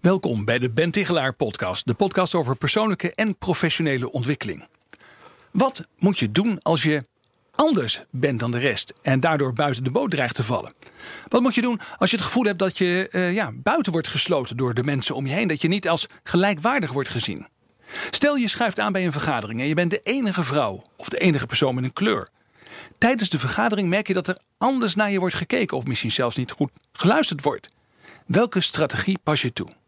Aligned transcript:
Welkom 0.00 0.44
bij 0.44 0.58
de 0.58 0.70
Ben 0.70 0.90
Tigelaar 0.90 1.34
podcast, 1.34 1.86
de 1.86 1.94
podcast 1.94 2.34
over 2.34 2.56
persoonlijke 2.56 3.14
en 3.14 3.38
professionele 3.38 4.12
ontwikkeling. 4.12 4.66
Wat 5.50 5.88
moet 5.98 6.18
je 6.18 6.32
doen 6.32 6.62
als 6.62 6.82
je 6.82 7.04
anders 7.54 8.04
bent 8.10 8.40
dan 8.40 8.50
de 8.50 8.58
rest 8.58 8.92
en 9.02 9.20
daardoor 9.20 9.52
buiten 9.52 9.84
de 9.84 9.90
boot 9.90 10.10
dreigt 10.10 10.34
te 10.34 10.42
vallen? 10.42 10.74
Wat 11.28 11.42
moet 11.42 11.54
je 11.54 11.60
doen 11.60 11.80
als 11.96 12.10
je 12.10 12.16
het 12.16 12.24
gevoel 12.24 12.44
hebt 12.44 12.58
dat 12.58 12.78
je 12.78 13.08
uh, 13.10 13.34
ja, 13.34 13.50
buiten 13.54 13.92
wordt 13.92 14.08
gesloten 14.08 14.56
door 14.56 14.74
de 14.74 14.82
mensen 14.82 15.14
om 15.14 15.26
je 15.26 15.32
heen, 15.32 15.48
dat 15.48 15.62
je 15.62 15.68
niet 15.68 15.88
als 15.88 16.06
gelijkwaardig 16.22 16.92
wordt 16.92 17.08
gezien? 17.08 17.46
Stel 18.10 18.36
je 18.36 18.48
schuift 18.48 18.80
aan 18.80 18.92
bij 18.92 19.04
een 19.04 19.12
vergadering 19.12 19.60
en 19.60 19.66
je 19.66 19.74
bent 19.74 19.90
de 19.90 20.00
enige 20.00 20.42
vrouw 20.42 20.82
of 20.96 21.08
de 21.08 21.18
enige 21.18 21.46
persoon 21.46 21.74
met 21.74 21.84
een 21.84 21.92
kleur. 21.92 22.28
Tijdens 22.98 23.28
de 23.28 23.38
vergadering 23.38 23.88
merk 23.88 24.06
je 24.06 24.14
dat 24.14 24.28
er 24.28 24.40
anders 24.58 24.94
naar 24.94 25.10
je 25.10 25.18
wordt 25.18 25.34
gekeken 25.34 25.76
of 25.76 25.86
misschien 25.86 26.12
zelfs 26.12 26.36
niet 26.36 26.50
goed 26.50 26.70
geluisterd 26.92 27.42
wordt. 27.42 27.68
Welke 28.26 28.60
strategie 28.60 29.18
pas 29.22 29.42
je 29.42 29.52
toe? 29.52 29.78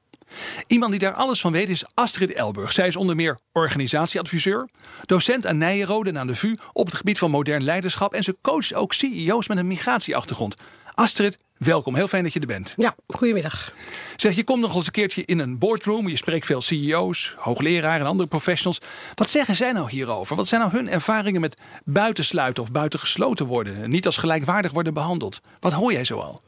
Iemand 0.67 0.91
die 0.91 1.01
daar 1.01 1.13
alles 1.13 1.41
van 1.41 1.53
weet 1.53 1.69
is 1.69 1.85
Astrid 1.95 2.33
Elburg. 2.33 2.73
Zij 2.73 2.87
is 2.87 2.97
onder 2.97 3.17
meer 3.17 3.39
organisatieadviseur, 3.53 4.69
docent 5.07 5.47
aan 5.47 5.59
Nijenrode 5.59 6.11
en 6.11 6.19
aan 6.19 6.27
de 6.27 6.35
VU 6.35 6.57
op 6.73 6.87
het 6.87 6.95
gebied 6.95 7.19
van 7.19 7.31
modern 7.31 7.65
leiderschap 7.65 8.15
en 8.15 8.23
ze 8.23 8.37
coacht 8.43 8.75
ook 8.75 8.93
CEO's 8.93 9.49
met 9.49 9.59
een 9.59 9.67
migratieachtergrond. 9.67 10.57
Astrid, 10.95 11.39
welkom. 11.59 11.95
Heel 11.95 12.09
fijn 12.09 12.23
dat 12.23 12.33
je 12.33 12.41
er 12.41 12.47
bent. 12.47 12.75
Ja, 12.77 12.95
goedemiddag. 13.07 13.73
Zeg, 14.17 14.35
je 14.35 14.45
komt 14.45 14.61
nog 14.61 14.75
eens 14.75 14.87
een 14.87 14.93
keertje 14.93 15.25
in 15.25 15.39
een 15.39 15.59
boardroom. 15.59 16.09
Je 16.09 16.17
spreekt 16.17 16.47
veel 16.47 16.61
CEO's, 16.61 17.35
hoogleraren 17.39 18.01
en 18.01 18.07
andere 18.07 18.29
professionals. 18.29 18.81
Wat 19.15 19.31
zeggen 19.31 19.57
zij 19.57 19.73
nou 19.73 19.91
hierover? 19.91 20.37
Wat 20.37 20.49
zijn 20.49 20.61
nou 20.61 20.73
hun 20.73 20.89
ervaringen 20.89 21.41
met 21.41 21.57
buitensluiten 21.85 22.63
of 22.63 22.73
buitengesloten 22.73 23.47
worden? 23.47 23.91
Niet 23.91 24.07
als 24.07 24.17
gelijkwaardig 24.17 24.73
worden 24.73 24.95
behandeld. 24.95 25.41
Wat 25.61 25.73
hoor 25.73 25.93
jij 25.93 26.05
zoal? 26.05 26.43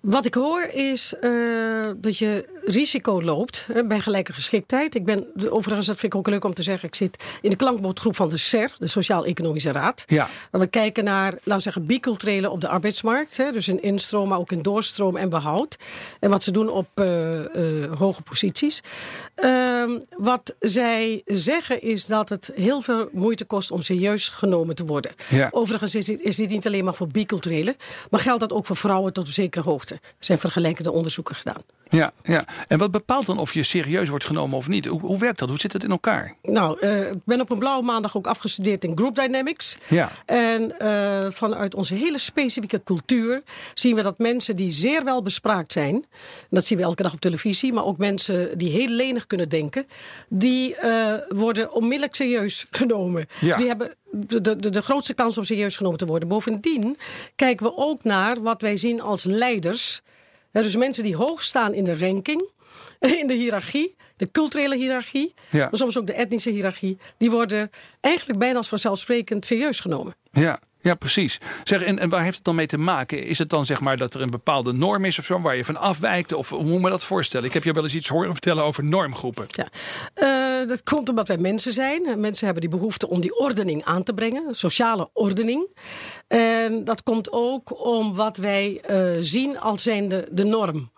Wat 0.00 0.24
ik 0.24 0.34
hoor 0.34 0.62
is 0.62 1.14
uh, 1.20 1.90
dat 1.96 2.18
je 2.18 2.53
risico 2.64 3.22
loopt 3.22 3.66
bij 3.86 4.00
gelijke 4.00 4.32
geschiktheid. 4.32 4.94
Ik 4.94 5.04
ben, 5.04 5.26
overigens, 5.50 5.86
dat 5.86 5.98
vind 5.98 6.12
ik 6.12 6.18
ook 6.18 6.28
leuk 6.28 6.44
om 6.44 6.54
te 6.54 6.62
zeggen, 6.62 6.88
ik 6.88 6.94
zit 6.94 7.24
in 7.40 7.50
de 7.50 7.56
klankbordgroep 7.56 8.16
van 8.16 8.28
de 8.28 8.36
SER, 8.36 8.72
de 8.78 8.86
Sociaal-Economische 8.86 9.72
Raad. 9.72 10.04
Ja. 10.06 10.28
Waar 10.50 10.60
we 10.60 10.66
kijken 10.66 11.04
naar, 11.04 11.32
laten 11.32 11.54
we 11.54 11.60
zeggen, 11.60 11.86
biculturele 11.86 12.50
op 12.50 12.60
de 12.60 12.68
arbeidsmarkt. 12.68 13.36
Hè, 13.36 13.52
dus 13.52 13.68
in 13.68 13.82
instroom, 13.82 14.28
maar 14.28 14.38
ook 14.38 14.52
in 14.52 14.62
doorstroom 14.62 15.16
en 15.16 15.28
behoud. 15.28 15.76
En 16.20 16.30
wat 16.30 16.42
ze 16.42 16.50
doen 16.50 16.68
op 16.68 16.88
uh, 16.94 17.40
hoge 17.98 18.22
posities. 18.22 18.80
Ehm, 19.34 19.98
wat 20.18 20.54
zij 20.58 21.22
zeggen 21.24 21.82
is 21.82 22.06
dat 22.06 22.28
het 22.28 22.50
heel 22.54 22.80
veel 22.80 23.08
moeite 23.12 23.44
kost 23.44 23.70
om 23.70 23.82
serieus 23.82 24.28
genomen 24.28 24.74
te 24.74 24.84
worden. 24.84 25.12
Ja. 25.30 25.48
Overigens 25.50 25.94
is 25.94 26.06
dit, 26.06 26.20
is 26.20 26.36
dit 26.36 26.50
niet 26.50 26.66
alleen 26.66 26.84
maar 26.84 26.94
voor 26.94 27.08
biculturele, 27.08 27.76
maar 28.10 28.20
geldt 28.20 28.40
dat 28.40 28.52
ook 28.52 28.66
voor 28.66 28.76
vrouwen 28.76 29.12
tot 29.12 29.26
op 29.26 29.32
zekere 29.32 29.64
hoogte. 29.64 29.94
Er 29.94 30.00
zijn 30.18 30.38
vergelijkende 30.38 30.92
onderzoeken 30.92 31.34
gedaan. 31.34 31.62
Ja, 31.88 32.12
ja, 32.22 32.44
en 32.68 32.78
wat 32.78 32.90
bepaalt 32.90 33.26
dan 33.26 33.38
of 33.38 33.54
je 33.54 33.62
serieus 33.62 34.08
wordt 34.08 34.24
genomen 34.24 34.56
of 34.56 34.68
niet? 34.68 34.86
Hoe, 34.86 35.00
hoe 35.00 35.18
werkt 35.18 35.38
dat? 35.38 35.48
Hoe 35.48 35.58
zit 35.58 35.72
het 35.72 35.84
in 35.84 35.90
elkaar? 35.90 36.34
Nou, 36.42 36.78
uh, 36.80 37.10
ik 37.10 37.24
ben 37.24 37.40
op 37.40 37.50
een 37.50 37.58
blauwe 37.58 37.84
maandag 37.84 38.16
ook 38.16 38.26
afgestudeerd 38.26 38.84
in 38.84 38.96
Group 38.96 39.14
Dynamics. 39.14 39.78
Ja. 39.88 40.10
En 40.26 40.74
uh, 40.82 41.30
vanuit 41.30 41.74
onze 41.74 41.94
hele 41.94 42.18
specifieke 42.18 42.82
cultuur 42.84 43.42
zien 43.74 43.94
we 43.94 44.02
dat 44.02 44.18
mensen 44.18 44.56
die 44.56 44.70
zeer 44.70 45.04
wel 45.04 45.22
bespraakt 45.22 45.72
zijn, 45.72 45.94
en 45.94 46.48
dat 46.50 46.64
zien 46.64 46.78
we 46.78 46.84
elke 46.84 47.02
dag 47.02 47.12
op 47.12 47.20
televisie, 47.20 47.72
maar 47.72 47.84
ook 47.84 47.98
mensen 47.98 48.58
die 48.58 48.70
heel 48.70 48.88
lenig 48.88 49.26
kunnen 49.26 49.48
denken, 49.48 49.86
die 50.28 50.76
uh, 50.84 51.14
worden 51.28 51.72
onmiddellijk 51.72 52.14
serieus 52.14 52.66
genomen. 52.70 53.26
Ja. 53.40 53.56
Die 53.56 53.66
hebben 53.66 53.94
de, 54.10 54.40
de, 54.40 54.70
de 54.70 54.82
grootste 54.82 55.14
kans 55.14 55.38
om 55.38 55.44
serieus 55.44 55.76
genomen 55.76 55.98
te 55.98 56.06
worden. 56.06 56.28
Bovendien 56.28 56.96
kijken 57.36 57.66
we 57.66 57.76
ook 57.76 58.04
naar 58.04 58.42
wat 58.42 58.62
wij 58.62 58.76
zien 58.76 59.00
als 59.00 59.24
leiders. 59.24 60.02
Ja, 60.54 60.62
dus 60.62 60.76
mensen 60.76 61.02
die 61.02 61.16
hoog 61.16 61.42
staan 61.42 61.74
in 61.74 61.84
de 61.84 61.98
ranking, 61.98 62.48
in 63.20 63.26
de 63.26 63.34
hiërarchie, 63.34 63.96
de 64.16 64.30
culturele 64.30 64.76
hiërarchie, 64.76 65.34
Ja. 65.50 65.58
maar 65.58 65.76
soms 65.76 65.98
ook 65.98 66.06
de 66.06 66.12
etnische 66.12 66.50
hiërarchie, 66.50 66.98
die 67.18 67.30
worden 67.30 67.70
eigenlijk 68.00 68.38
bijna 68.38 68.56
als 68.56 68.68
vanzelfsprekend 68.68 69.44
serieus 69.46 69.80
genomen. 69.80 70.14
Ja, 70.32 70.60
ja 70.84 70.94
precies. 70.94 71.38
Zeg, 71.64 71.82
en, 71.82 72.08
waar 72.08 72.22
heeft 72.22 72.36
het 72.36 72.44
dan 72.44 72.54
mee 72.54 72.66
te 72.66 72.78
maken? 72.78 73.24
Is 73.24 73.38
het 73.38 73.50
dan 73.50 73.66
zeg 73.66 73.80
maar 73.80 73.96
dat 73.96 74.14
er 74.14 74.20
een 74.20 74.30
bepaalde 74.30 74.72
norm 74.72 75.04
is 75.04 75.18
of 75.18 75.24
zo, 75.24 75.40
waar 75.40 75.56
je 75.56 75.64
van 75.64 75.76
afwijkt? 75.76 76.32
Of 76.32 76.48
hoe 76.48 76.64
moet 76.64 76.80
me 76.80 76.90
dat 76.90 77.04
voorstellen? 77.04 77.46
Ik 77.46 77.54
heb 77.54 77.64
je 77.64 77.72
wel 77.72 77.82
eens 77.82 77.94
iets 77.94 78.08
horen 78.08 78.32
vertellen 78.32 78.64
over 78.64 78.84
normgroepen. 78.84 79.46
Ja. 79.48 79.68
Uh, 80.62 80.68
dat 80.68 80.82
komt 80.82 81.08
omdat 81.08 81.28
wij 81.28 81.38
mensen 81.38 81.72
zijn. 81.72 82.20
Mensen 82.20 82.44
hebben 82.44 82.62
die 82.62 82.78
behoefte 82.78 83.08
om 83.08 83.20
die 83.20 83.38
ordening 83.38 83.84
aan 83.84 84.02
te 84.02 84.14
brengen, 84.14 84.54
sociale 84.54 85.10
ordening. 85.12 85.68
En 86.28 86.84
dat 86.84 87.02
komt 87.02 87.32
ook 87.32 87.84
om 87.84 88.14
wat 88.14 88.36
wij 88.36 88.82
uh, 88.90 89.16
zien 89.18 89.60
als 89.60 89.82
zijn 89.82 90.08
de, 90.08 90.28
de 90.30 90.44
norm. 90.44 90.92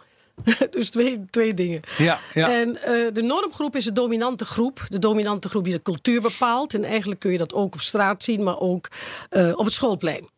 dus 0.70 0.91
twee, 0.91 1.24
twee 1.30 1.54
dingen. 1.54 1.80
Ja, 1.98 2.19
ja. 2.34 2.50
En 2.60 2.69
uh, 2.69 3.06
de 3.12 3.22
normgroep 3.22 3.76
is 3.76 3.84
de 3.84 3.92
dominante 3.92 4.44
groep. 4.44 4.82
De 4.88 4.98
dominante 4.98 5.48
groep 5.48 5.64
die 5.64 5.72
de 5.72 5.82
cultuur 5.82 6.20
bepaalt. 6.20 6.74
En 6.74 6.84
eigenlijk 6.84 7.20
kun 7.20 7.32
je 7.32 7.38
dat 7.38 7.54
ook 7.54 7.74
op 7.74 7.80
straat 7.80 8.22
zien, 8.22 8.42
maar 8.42 8.58
ook 8.60 8.88
uh, 9.30 9.58
op 9.58 9.64
het 9.64 9.74
schoolplein. 9.74 10.28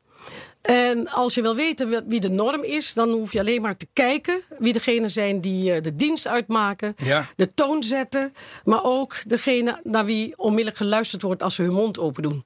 En 0.63 1.09
als 1.09 1.35
je 1.35 1.43
wil 1.43 1.55
weten 1.55 2.05
wie 2.09 2.21
de 2.21 2.31
norm 2.31 2.63
is, 2.65 2.95
dan 2.95 3.11
hoef 3.11 3.33
je 3.33 3.39
alleen 3.39 3.63
maar 3.63 3.77
te 3.77 3.87
kijken 3.93 4.43
wie 4.59 4.73
degene 4.73 5.09
zijn 5.09 5.41
die 5.41 5.75
uh, 5.75 5.83
de 5.83 5.97
dienst 5.97 6.27
uitmaken, 6.27 6.95
Ja. 7.05 7.27
de 7.37 7.55
toon 7.55 7.83
zetten, 7.83 8.33
maar 8.65 8.85
ook 8.85 9.17
degene 9.27 9.81
naar 9.83 10.05
wie 10.05 10.39
onmiddellijk 10.39 10.77
geluisterd 10.77 11.23
wordt 11.23 11.43
als 11.43 11.55
ze 11.55 11.63
hun 11.63 11.73
mond 11.73 11.99
open 11.99 12.23
doen. 12.23 12.45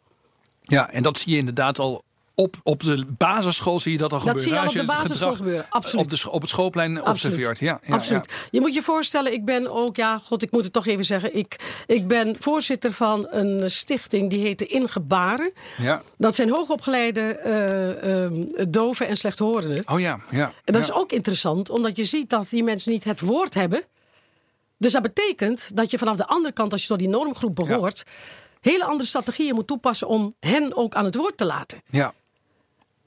Ja, 0.62 0.90
en 0.90 1.02
dat 1.02 1.18
zie 1.18 1.32
je 1.32 1.38
inderdaad 1.38 1.78
al 1.78 2.02
op, 2.34 2.56
op 2.62 2.82
de 2.82 3.04
basisschool 3.18 3.80
zie 3.80 3.92
je 3.92 3.98
dat 3.98 4.12
al 4.12 4.18
Dat 4.18 4.28
gebeuren. 4.28 4.70
zie 4.70 4.80
je 4.80 4.80
al 4.80 4.92
op 4.92 4.96
de 4.96 5.02
basisschool 5.02 5.34
gebeuren, 5.34 5.66
absoluut. 5.68 6.04
Op, 6.04 6.10
de, 6.10 6.30
op 6.30 6.40
het 6.40 6.50
schoolplein 6.50 7.04
observeert. 7.06 7.58
Ja, 7.58 7.80
ja, 7.86 7.94
Absoluut. 7.94 8.24
ja. 8.28 8.36
Je 8.50 8.60
moet 8.60 8.74
je 8.74 8.82
voorstellen, 8.82 9.32
ik 9.32 9.44
ben 9.44 9.72
ook, 9.72 9.96
ja, 9.96 10.18
god, 10.18 10.42
ik 10.42 10.50
moet 10.50 10.64
het 10.64 10.72
toch 10.72 10.86
even 10.86 11.04
zeggen. 11.04 11.36
Ik, 11.36 11.82
ik 11.86 12.08
ben 12.08 12.36
voorzitter 12.38 12.92
van 12.92 13.26
een 13.30 13.70
stichting 13.70 14.30
die 14.30 14.40
heet 14.40 14.58
de 14.58 14.66
Ingebaren. 14.66 15.52
Ja. 15.78 16.02
Dat 16.18 16.34
zijn 16.34 16.50
hoogopgeleide 16.50 17.40
uh, 17.46 18.60
uh, 18.60 18.66
doven 18.68 19.06
en 19.06 19.16
slechthorenden. 19.16 19.82
Oh 19.88 20.00
ja, 20.00 20.20
ja. 20.30 20.44
En 20.64 20.72
dat 20.72 20.86
ja. 20.86 20.92
is 20.92 20.92
ook 20.92 21.12
interessant, 21.12 21.70
omdat 21.70 21.96
je 21.96 22.04
ziet 22.04 22.30
dat 22.30 22.48
die 22.48 22.62
mensen 22.64 22.92
niet 22.92 23.04
het 23.04 23.20
woord 23.20 23.54
hebben. 23.54 23.84
Dus 24.78 24.92
dat 24.92 25.02
betekent 25.02 25.70
dat 25.74 25.90
je 25.90 25.98
vanaf 25.98 26.16
de 26.16 26.26
andere 26.26 26.54
kant, 26.54 26.72
als 26.72 26.82
je 26.82 26.88
tot 26.88 26.98
die 26.98 27.08
normgroep 27.08 27.54
behoort, 27.54 28.02
hele 28.60 28.84
andere 28.84 29.08
strategieën 29.08 29.54
moet 29.54 29.66
toepassen 29.66 30.08
om 30.08 30.34
hen 30.40 30.76
ook 30.76 30.94
aan 30.94 31.04
het 31.04 31.14
woord 31.14 31.36
te 31.36 31.44
laten. 31.44 31.82
Ja, 31.86 32.14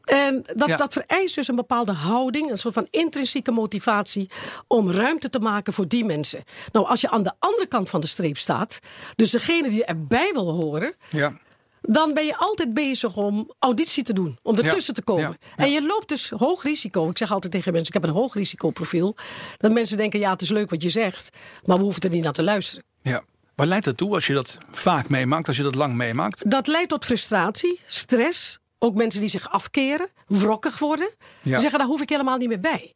En 0.05 0.41
dat, 0.55 0.67
Ja. 0.67 0.75
dat 0.77 0.93
vereist 0.93 1.35
dus 1.35 1.47
een 1.47 1.55
bepaalde 1.55 1.91
houding, 1.91 2.51
een 2.51 2.57
soort 2.57 2.73
van 2.73 2.87
intrinsieke 2.89 3.51
motivatie 3.51 4.29
om 4.67 4.91
ruimte 4.91 5.29
te 5.29 5.39
maken 5.39 5.73
voor 5.73 5.87
die 5.87 6.05
mensen. 6.05 6.43
Nou, 6.71 6.85
als 6.87 7.01
je 7.01 7.09
aan 7.09 7.23
de 7.23 7.33
andere 7.39 7.67
kant 7.67 7.89
van 7.89 8.01
de 8.01 8.07
streep 8.07 8.37
staat, 8.37 8.79
dus 9.15 9.29
degene 9.29 9.69
die 9.69 9.85
erbij 9.85 10.29
wil 10.33 10.51
horen, 10.51 10.95
ja. 11.09 11.33
dan 11.81 12.13
ben 12.13 12.25
je 12.25 12.37
altijd 12.37 12.73
bezig 12.73 13.15
om 13.17 13.51
auditie 13.59 14.03
te 14.03 14.13
doen, 14.13 14.37
om 14.43 14.57
ertussen 14.57 14.93
te 14.93 15.01
komen. 15.03 15.23
ja, 15.23 15.37
ja. 15.57 15.63
En 15.63 15.71
je 15.71 15.85
loopt 15.85 16.07
dus 16.09 16.29
hoog 16.29 16.63
risico. 16.63 17.09
Ik 17.09 17.17
zeg 17.17 17.31
altijd 17.31 17.51
tegen 17.51 17.71
mensen, 17.73 17.95
ik 17.95 18.01
heb 18.01 18.09
een 18.11 18.17
hoog 18.17 18.33
risicoprofiel. 18.33 19.15
Dat 19.57 19.71
mensen 19.71 19.97
denken, 19.97 20.19
ja, 20.19 20.31
het 20.31 20.41
is 20.41 20.49
leuk 20.49 20.69
wat 20.69 20.81
je 20.83 20.89
zegt, 20.89 21.29
maar 21.63 21.77
we 21.77 21.83
hoeven 21.83 22.01
er 22.01 22.09
niet 22.09 22.23
naar 22.23 22.33
te 22.33 22.43
luisteren. 22.43 22.85
ja. 23.01 23.23
Waar 23.55 23.67
leidt 23.67 23.85
dat 23.85 23.97
toe 23.97 24.13
als 24.13 24.27
je 24.27 24.33
dat 24.33 24.57
vaak 24.71 25.09
meemaakt, 25.09 25.47
als 25.47 25.57
je 25.57 25.63
dat 25.63 25.75
lang 25.75 25.93
meemaakt? 25.95 26.49
Dat 26.51 26.67
leidt 26.67 26.89
tot 26.89 27.05
frustratie, 27.05 27.79
stress. 27.85 28.59
Ook 28.85 28.95
mensen 28.95 29.19
die 29.19 29.29
zich 29.29 29.49
afkeren, 29.49 30.09
wrokkig 30.27 30.79
worden. 30.79 31.09
Die 31.41 31.59
zeggen, 31.59 31.79
daar 31.79 31.87
hoef 31.87 32.01
ik 32.01 32.09
helemaal 32.09 32.37
niet 32.37 32.47
meer 32.47 32.59
bij. 32.59 32.94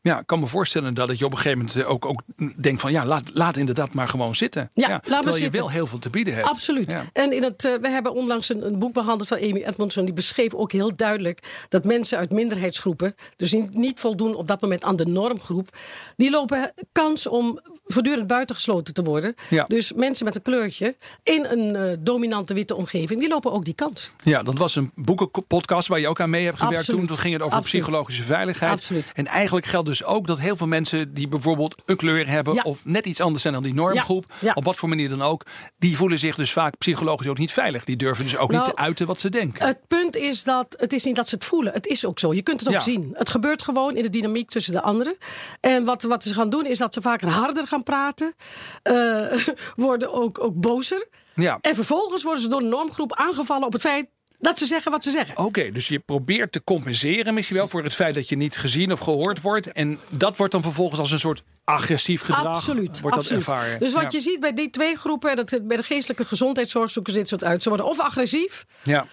Ja, 0.00 0.18
ik 0.18 0.26
kan 0.26 0.38
me 0.38 0.46
voorstellen 0.46 0.94
dat 0.94 1.18
je 1.18 1.24
op 1.24 1.30
een 1.30 1.36
gegeven 1.36 1.58
moment 1.58 1.84
ook, 1.84 2.06
ook 2.06 2.22
denkt 2.60 2.80
van 2.80 2.92
ja, 2.92 3.06
laat, 3.06 3.30
laat 3.32 3.56
inderdaad 3.56 3.94
maar 3.94 4.08
gewoon 4.08 4.34
zitten. 4.34 4.70
Ja, 4.72 4.88
laat 4.88 4.90
maar 4.90 5.00
terwijl 5.02 5.34
je 5.34 5.42
zitten. 5.42 5.60
wel 5.60 5.70
heel 5.70 5.86
veel 5.86 5.98
te 5.98 6.10
bieden 6.10 6.34
hebt. 6.34 6.46
Absoluut. 6.46 6.90
Ja. 6.90 7.04
En 7.12 7.32
in 7.32 7.42
het, 7.42 7.64
uh, 7.64 7.74
we 7.80 7.88
hebben 7.88 8.14
onlangs 8.14 8.48
een, 8.48 8.66
een, 8.66 8.78
boek 8.78 8.92
behandeld 8.92 9.28
van 9.28 9.38
Amy 9.38 9.62
Edmondson. 9.62 10.04
Die 10.04 10.14
beschreef 10.14 10.54
ook 10.54 10.72
heel 10.72 10.96
duidelijk 10.96 11.66
dat 11.68 11.84
mensen 11.84 12.18
uit 12.18 12.30
minderheidsgroepen, 12.30 13.14
dus 13.36 13.52
niet, 13.52 13.74
niet 13.74 14.00
voldoen 14.00 14.34
op 14.34 14.46
dat 14.46 14.60
moment 14.60 14.84
aan 14.84 14.96
de 14.96 15.06
normgroep, 15.06 15.76
die 16.16 16.30
lopen 16.30 16.72
kans 16.92 17.26
om 17.26 17.58
voortdurend 17.84 18.26
buitengesloten 18.26 18.94
te 18.94 19.02
worden. 19.02 19.34
Ja. 19.50 19.64
Dus 19.68 19.92
mensen 19.92 20.24
met 20.24 20.36
een 20.36 20.42
kleurtje 20.42 20.96
in 21.22 21.44
een 21.44 21.74
uh, 21.74 21.96
dominante 22.00 22.54
witte 22.54 22.74
omgeving, 22.74 23.20
die 23.20 23.28
lopen 23.28 23.52
ook 23.52 23.64
die 23.64 23.74
kans. 23.74 24.10
Ja, 24.24 24.42
dat 24.42 24.58
was 24.58 24.76
een 24.76 24.90
boekenpodcast 24.94 25.88
waar 25.88 26.00
je 26.00 26.08
ook 26.08 26.20
aan 26.20 26.30
mee 26.30 26.44
hebt 26.44 26.58
gewerkt 26.58 26.78
Absoluut. 26.78 27.00
toen. 27.00 27.08
Toen 27.08 27.18
ging 27.18 27.34
het 27.34 27.42
over 27.42 27.58
Absoluut. 27.58 27.84
psychologische 27.84 28.22
veiligheid. 28.22 28.72
Absoluut. 28.72 29.12
En 29.14 29.26
eigenlijk 29.26 29.66
geldt 29.66 29.87
dus 29.88 30.04
ook 30.04 30.26
dat 30.26 30.38
heel 30.38 30.56
veel 30.56 30.66
mensen 30.66 31.14
die 31.14 31.28
bijvoorbeeld 31.28 31.74
een 31.86 31.96
kleur 31.96 32.28
hebben 32.28 32.54
Ja. 32.54 32.62
of 32.62 32.84
net 32.84 33.06
iets 33.06 33.20
anders 33.20 33.42
zijn 33.42 33.54
dan 33.54 33.62
die 33.62 33.74
normgroep, 33.74 34.24
Ja, 34.40 34.52
op 34.54 34.64
wat 34.64 34.76
voor 34.76 34.88
manier 34.88 35.08
dan 35.08 35.22
ook, 35.22 35.42
die 35.78 35.96
voelen 35.96 36.18
zich 36.18 36.34
dus 36.36 36.52
vaak 36.52 36.78
psychologisch 36.78 37.26
ook 37.28 37.38
niet 37.38 37.52
veilig. 37.52 37.84
Die 37.84 37.96
durven 37.96 38.24
dus 38.24 38.36
ook 38.36 38.50
Nou, 38.50 38.64
niet 38.66 38.74
te 38.74 38.80
uiten 38.82 39.06
wat 39.06 39.20
ze 39.20 39.28
denken. 39.28 39.66
Het 39.66 39.78
punt 39.86 40.16
is 40.16 40.44
dat 40.44 40.74
het 40.78 40.92
is 40.92 41.04
niet 41.04 41.16
dat 41.16 41.28
ze 41.28 41.34
het 41.34 41.44
voelen. 41.44 41.72
Het 41.72 41.86
is 41.86 42.04
ook 42.06 42.18
zo. 42.18 42.34
Je 42.34 42.42
kunt 42.42 42.58
het 42.60 42.68
ook 42.68 42.74
Ja. 42.74 42.80
zien. 42.80 43.10
Het 43.12 43.28
gebeurt 43.30 43.62
gewoon 43.62 43.96
in 43.96 44.02
de 44.02 44.10
dynamiek 44.10 44.50
tussen 44.50 44.72
de 44.72 44.82
anderen. 44.82 45.16
En 45.60 45.84
wat, 45.84 46.02
wat 46.02 46.22
ze 46.24 46.34
gaan 46.34 46.50
doen 46.50 46.66
is 46.66 46.78
dat 46.78 46.94
ze 46.94 47.00
vaker 47.02 47.28
harder 47.28 47.66
gaan 47.66 47.82
praten. 47.82 48.34
eh, 48.82 49.22
worden 49.76 50.12
ook, 50.12 50.40
ook 50.42 50.54
bozer. 50.54 51.08
ja. 51.34 51.58
En 51.60 51.74
vervolgens 51.74 52.22
worden 52.22 52.42
ze 52.42 52.48
door 52.48 52.60
een 52.60 52.68
normgroep 52.68 53.14
aangevallen 53.14 53.66
op 53.66 53.72
het 53.72 53.82
feit 53.82 54.06
dat 54.38 54.58
ze 54.58 54.66
zeggen 54.66 54.90
wat 54.90 55.04
ze 55.04 55.10
zeggen. 55.10 55.38
Oké, 55.38 55.70
dus 55.70 55.88
je 55.88 55.98
probeert 55.98 56.52
te 56.52 56.64
compenseren 56.64 57.34
misschien 57.34 57.56
wel 57.56 57.68
voor 57.68 57.82
het 57.82 57.94
feit 57.94 58.14
dat 58.14 58.28
je 58.28 58.36
niet 58.36 58.56
gezien 58.56 58.92
of 58.92 59.00
gehoord 59.00 59.40
wordt. 59.40 59.72
En 59.72 60.00
dat 60.16 60.36
wordt 60.36 60.52
dan 60.52 60.62
vervolgens 60.62 61.00
als 61.00 61.10
een 61.10 61.18
soort 61.18 61.42
agressief 61.64 62.20
gedrag. 62.20 62.44
Absoluut. 62.44 63.00
Wordt 63.00 63.16
absoluut. 63.16 63.44
dat 63.44 63.54
ervaren. 63.54 63.78
Dus 63.80 63.92
wat 63.92 64.02
ja. 64.02 64.08
je 64.10 64.20
ziet 64.20 64.40
bij 64.40 64.52
die 64.52 64.70
twee 64.70 64.96
groepen, 64.96 65.36
dat, 65.36 65.60
bij 65.62 65.76
de 65.76 65.82
geestelijke 65.82 66.24
gezondheidszorg 66.24 66.90
zoeken 66.90 67.12
ze 67.12 67.18
dit 67.18 67.28
soort 67.28 67.44
uit. 67.44 67.62
Ze 67.62 67.68
worden 67.68 67.86
of 67.86 68.00
agressief, 68.00 68.66
Ja, 68.82 69.06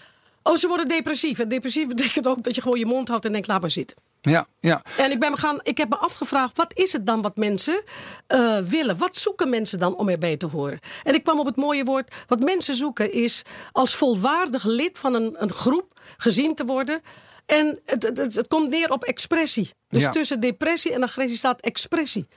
of 0.44 0.58
ze 0.58 0.68
worden 0.68 0.88
depressief. 0.88 1.40
En 1.40 1.50
depressief 1.50 1.88
betekent 1.88 2.28
ook 2.28 2.44
dat 2.44 2.56
je 2.56 2.62
gewoon 2.62 2.80
je 2.80 2.86
mond 2.86 3.08
houdt 3.08 3.26
en 3.26 3.32
denkt, 3.32 3.48
laat 3.48 3.62
maar 3.62 3.72
zitten. 3.72 3.98
Ja, 4.26 4.48
ja. 4.60 4.82
En 4.98 5.12
ik, 5.12 5.20
ben 5.20 5.32
me 5.32 5.38
gaan, 5.38 5.60
ik 5.64 5.78
heb 5.78 5.90
me 5.90 5.96
afgevraagd, 5.98 6.58
wat 6.58 6.74
is 6.78 6.92
het 6.94 7.06
dan 7.06 7.22
wat 7.22 7.36
mensen 7.36 7.84
eh, 8.28 8.58
willen? 8.58 8.98
Wat 8.98 9.18
zoeken 9.18 9.50
mensen 9.50 9.80
dan 9.80 9.96
om 9.96 10.10
erbij 10.10 10.38
te 10.38 10.46
horen? 10.46 10.80
En 11.04 11.14
ik 11.14 11.24
kwam 11.24 11.40
op 11.40 11.46
het 11.46 11.56
mooie 11.56 11.84
woord, 11.84 12.16
wat 12.28 12.40
mensen 12.40 12.76
zoeken 12.76 13.14
is 13.14 13.42
als 13.72 13.96
volwaardig 13.96 14.64
lid 14.64 14.98
van 14.98 15.14
een, 15.14 15.36
een 15.38 15.52
groep 15.52 16.00
gezien 16.18 16.56
te 16.56 16.66
worden. 16.66 17.02
En 17.46 17.80
het, 17.86 18.04
het, 18.04 18.18
het, 18.18 18.36
het 18.36 18.48
komt 18.48 18.70
neer 18.70 18.92
op 18.92 19.04
expressie. 19.04 19.70
Dus 19.90 20.02
Ja. 20.02 20.10
tussen 20.10 20.40
depressie 20.40 20.94
en 20.94 21.04
agressie 21.04 21.38
staat 21.38 21.62
expressie. 21.62 22.28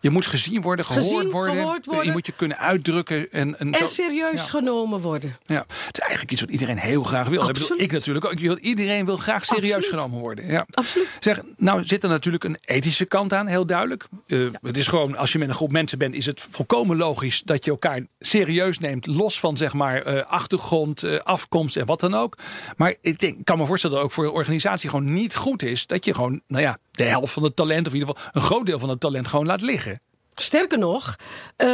Je 0.00 0.10
moet 0.10 0.26
gezien 0.26 0.62
worden, 0.62 0.84
gehoord, 0.84 1.04
Gezien, 1.04 1.30
worden. 1.30 1.54
gehoord 1.56 1.86
worden. 1.86 2.04
Je 2.04 2.10
moet 2.12 2.26
je 2.26 2.32
kunnen 2.36 2.58
uitdrukken. 2.58 3.32
En, 3.32 3.58
en, 3.58 3.74
serieus 3.88 4.44
Ja. 4.44 4.48
genomen 4.50 5.00
worden. 5.00 5.36
Ja, 5.44 5.64
het 5.86 5.94
is 5.96 6.00
eigenlijk 6.00 6.30
iets 6.32 6.40
wat 6.40 6.50
iedereen 6.50 6.78
heel 6.78 7.02
graag 7.02 7.28
wil. 7.28 7.40
Ik, 7.40 7.46
bedoel, 7.46 7.60
Absoluut. 7.62 7.82
ik 7.82 7.92
natuurlijk 7.92 8.24
ook. 8.24 8.32
Ik 8.32 8.38
wil, 8.38 8.58
iedereen 8.58 9.04
wil 9.04 9.16
graag 9.16 9.44
serieus 9.44 9.74
Absoluut. 9.74 9.90
genomen 10.00 10.18
worden. 10.20 10.46
Ja. 10.46 10.66
Absoluut. 10.70 11.08
Zeg, 11.20 11.40
nou 11.56 11.84
zit 11.84 12.02
er 12.02 12.08
natuurlijk 12.08 12.44
een 12.44 12.58
ethische 12.64 13.04
kant 13.04 13.32
aan, 13.32 13.46
heel 13.46 13.66
duidelijk. 13.66 14.08
Eh, 14.26 14.46
Het 14.62 14.76
is 14.76 14.86
gewoon, 14.86 15.16
als 15.16 15.32
je 15.32 15.38
met 15.38 15.48
een 15.48 15.54
groep 15.54 15.72
mensen 15.72 15.98
bent, 15.98 16.14
is 16.14 16.26
het 16.26 16.46
volkomen 16.50 16.96
logisch 16.96 17.42
dat 17.44 17.64
je 17.64 17.70
elkaar 17.70 18.06
serieus 18.18 18.78
neemt. 18.78 19.06
Los 19.06 19.40
van 19.40 19.56
zeg 19.56 19.72
maar 19.72 20.02
eh, 20.02 20.24
achtergrond, 20.24 21.02
eh, 21.02 21.18
afkomst 21.20 21.76
en 21.76 21.86
wat 21.86 22.00
dan 22.00 22.14
ook. 22.14 22.36
Maar 22.76 22.94
ik 23.00 23.18
denk, 23.18 23.44
kan 23.44 23.58
me 23.58 23.66
voorstellen 23.66 23.96
dat 23.96 24.04
ook 24.04 24.12
voor 24.12 24.24
een 24.24 24.30
organisatie 24.30 24.90
gewoon 24.90 25.12
niet 25.12 25.34
goed 25.36 25.62
is. 25.62 25.86
Dat 25.86 26.04
je 26.04 26.14
gewoon, 26.14 26.40
nou 26.46 26.62
ja, 26.62 26.78
de 26.98 27.04
helft 27.04 27.32
van 27.32 27.42
het 27.42 27.56
talent, 27.56 27.86
of 27.86 27.92
in 27.92 27.98
ieder 27.98 28.14
geval 28.14 28.30
een 28.32 28.42
groot 28.48 28.66
deel 28.66 28.78
van 28.78 28.88
het 28.88 29.00
talent, 29.00 29.26
gewoon 29.26 29.46
laat 29.46 29.60
liggen. 29.62 30.00
Sterker 30.34 30.78
nog, 30.78 31.16
eh, 31.56 31.68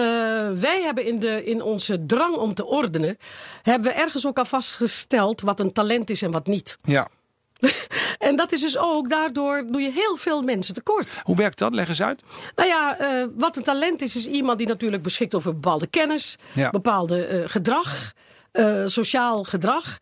wij 0.52 0.80
hebben 0.84 1.04
in, 1.06 1.18
de, 1.18 1.44
in 1.44 1.62
onze 1.62 2.06
drang 2.06 2.36
om 2.36 2.54
te 2.54 2.66
ordenen, 2.66 3.16
hebben 3.62 3.90
we 3.92 3.96
ergens 3.96 4.26
ook 4.26 4.38
al 4.38 4.44
vastgesteld 4.44 5.40
wat 5.40 5.60
een 5.60 5.72
talent 5.72 6.10
is 6.10 6.22
en 6.22 6.30
wat 6.30 6.46
niet. 6.46 6.76
Ja. 6.82 7.08
En 8.18 8.36
dat 8.36 8.52
is 8.52 8.60
dus 8.60 8.78
ook, 8.78 9.10
daardoor 9.10 9.64
doe 9.70 9.80
je 9.80 9.90
heel 9.92 10.16
veel 10.16 10.42
mensen 10.42 10.74
tekort. 10.74 11.20
Hoe 11.24 11.36
werkt 11.36 11.58
dat? 11.58 11.74
Leg 11.74 11.88
eens 11.88 12.02
uit. 12.02 12.22
Nou 12.56 12.68
ja, 12.68 12.98
eh, 12.98 13.26
wat 13.36 13.56
een 13.56 13.62
talent 13.62 14.02
is, 14.02 14.16
is 14.16 14.26
iemand 14.26 14.58
die 14.58 14.66
natuurlijk 14.66 15.02
beschikt 15.02 15.34
over 15.34 15.52
bepaalde 15.52 15.86
kennis, 15.86 16.36
Ja. 16.54 16.70
bepaalde 16.70 17.24
eh, 17.26 17.42
gedrag. 17.46 18.12
sociaal 18.86 19.44
gedrag. 19.44 19.98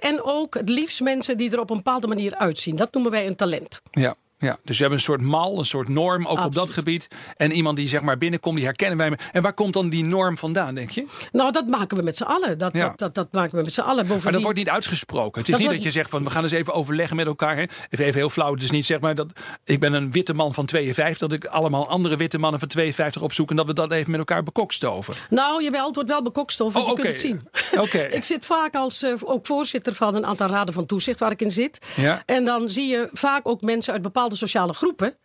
en 0.00 0.22
ook 0.22 0.54
het 0.54 0.68
liefst 0.68 1.00
mensen 1.00 1.36
die 1.36 1.50
er 1.50 1.60
op 1.60 1.70
een 1.70 1.76
bepaalde 1.76 2.06
manier 2.06 2.34
uitzien. 2.36 2.76
Dat 2.76 2.92
noemen 2.92 3.10
wij 3.10 3.26
een 3.26 3.36
talent. 3.36 3.80
Ja. 3.90 4.14
Ja, 4.40 4.56
dus 4.64 4.74
we 4.76 4.80
hebben 4.80 4.98
een 4.98 5.04
soort 5.04 5.20
mal, 5.20 5.58
een 5.58 5.64
soort 5.64 5.88
norm 5.88 6.26
ook 6.26 6.44
op 6.44 6.54
dat 6.54 6.70
gebied. 6.70 7.08
En 7.36 7.52
iemand 7.52 7.76
die 7.76 7.88
zeg 7.88 8.00
maar 8.00 8.16
binnenkomt, 8.16 8.56
die 8.56 8.64
herkennen 8.64 8.98
wij. 8.98 9.18
En 9.32 9.42
waar 9.42 9.52
komt 9.52 9.72
dan 9.72 9.88
die 9.88 10.04
norm 10.04 10.38
vandaan, 10.38 10.74
denk 10.74 10.90
je? 10.90 11.06
Nou, 11.32 11.52
dat 11.52 11.66
maken 11.68 11.96
we 11.96 12.02
met 12.02 12.16
z'n 12.16 12.22
allen. 12.22 12.58
Dat, 12.58 12.74
Ja. 12.74 12.86
dat, 12.88 12.98
dat, 12.98 13.14
dat 13.14 13.32
maken 13.32 13.56
we 13.56 13.62
met 13.64 13.72
z'n 13.72 13.80
allen. 13.80 14.06
Maar 14.22 14.32
dat 14.32 14.42
wordt 14.42 14.58
niet 14.58 14.68
uitgesproken. 14.68 15.40
Het 15.40 15.42
is 15.42 15.46
Dat 15.48 15.58
niet 15.58 15.66
wordt- 15.68 15.84
dat 15.84 15.92
je 15.92 15.98
zegt 15.98 16.10
van 16.10 16.24
we 16.24 16.30
gaan 16.30 16.42
eens 16.42 16.52
even 16.52 16.72
overleggen 16.74 17.16
met 17.16 17.26
elkaar. 17.26 17.56
Hè. 17.56 17.62
Even, 17.62 18.04
even 18.04 18.14
heel 18.14 18.30
flauw. 18.30 18.54
Dus 18.54 18.70
niet 18.70 18.86
zeg 18.86 19.00
maar 19.00 19.14
dat 19.14 19.26
ik 19.64 19.80
ben 19.80 19.92
een 19.92 20.12
witte 20.12 20.34
man 20.34 20.54
van 20.54 20.66
52. 20.66 21.28
Dat 21.28 21.32
ik 21.32 21.44
allemaal 21.44 21.88
andere 21.88 22.16
witte 22.16 22.38
mannen 22.38 22.60
van 22.60 22.68
52 22.68 23.22
opzoek. 23.22 23.50
En 23.50 23.56
dat 23.56 23.66
we 23.66 23.72
dat 23.72 23.92
even 23.92 24.10
met 24.10 24.18
elkaar 24.20 24.42
bekokstoven. 24.42 25.14
Nou, 25.30 25.62
jawel, 25.62 25.86
het 25.86 25.94
wordt 25.94 26.10
wel 26.10 26.22
bekokstof, 26.22 26.72
want 26.72 26.84
Oh, 26.84 26.90
je 26.90 26.96
kunt 26.96 27.08
het 27.12 27.20
zien. 27.20 27.48
Oké. 27.84 27.98
ik 27.98 28.24
zit 28.24 28.46
vaak 28.46 28.74
als 28.74 29.02
eh, 29.02 29.12
ook 29.24 29.46
voorzitter 29.46 29.94
van 29.94 30.14
een 30.14 30.26
aantal 30.26 30.48
raden 30.48 30.74
van 30.74 30.86
toezicht 30.86 31.18
waar 31.20 31.30
ik 31.30 31.40
in 31.42 31.50
zit. 31.50 31.78
Ja. 31.96 32.22
En 32.26 32.44
dan 32.44 32.68
zie 32.70 32.88
je 32.88 33.08
vaak 33.12 33.48
ook 33.48 33.60
mensen 33.60 33.92
uit 33.92 34.02
bepaalde 34.02 34.27
sociale 34.36 34.72
groepen... 34.72 35.16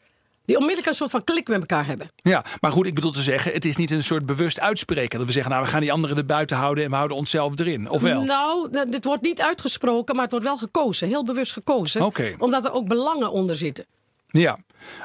die 0.46 0.56
onmiddellijk 0.56 0.88
een 0.88 0.96
soort 0.96 1.12
van 1.12 1.24
klik 1.24 1.48
met 1.48 1.60
elkaar 1.60 1.86
hebben. 1.86 2.10
Ja, 2.16 2.46
maar 2.62 2.72
goed, 2.72 2.86
ik 2.86 2.96
bedoel 2.96 3.12
te 3.12 3.22
zeggen, 3.22 3.54
het 3.54 3.66
is 3.66 3.76
niet 3.76 3.92
een 3.92 4.04
soort 4.04 4.26
bewust 4.26 4.60
uitspreken. 4.60 5.18
Dat 5.18 5.28
we 5.28 5.34
zeggen, 5.34 5.52
nou 5.52 5.64
we 5.64 5.70
gaan 5.70 5.82
die 5.82 5.92
anderen 5.92 6.18
er 6.18 6.26
buiten 6.26 6.58
houden 6.58 6.84
en 6.84 6.90
we 6.90 6.96
houden 6.96 7.18
onszelf 7.18 7.60
erin. 7.60 7.90
Of 7.90 8.02
wel? 8.02 8.24
Nou, 8.24 8.70
dit 8.90 9.04
wordt 9.04 9.22
niet 9.22 9.42
uitgesproken, 9.42 10.14
maar 10.16 10.24
het 10.24 10.32
wordt 10.32 10.48
wel 10.48 10.58
gekozen. 10.58 11.08
Heel 11.08 11.24
bewust 11.24 11.54
gekozen. 11.54 12.12
Omdat 12.38 12.66
er 12.66 12.72
ook 12.72 12.88
belangen 12.88 13.32
onder 13.32 13.56
zitten. 13.56 13.86
Ja, 14.28 14.58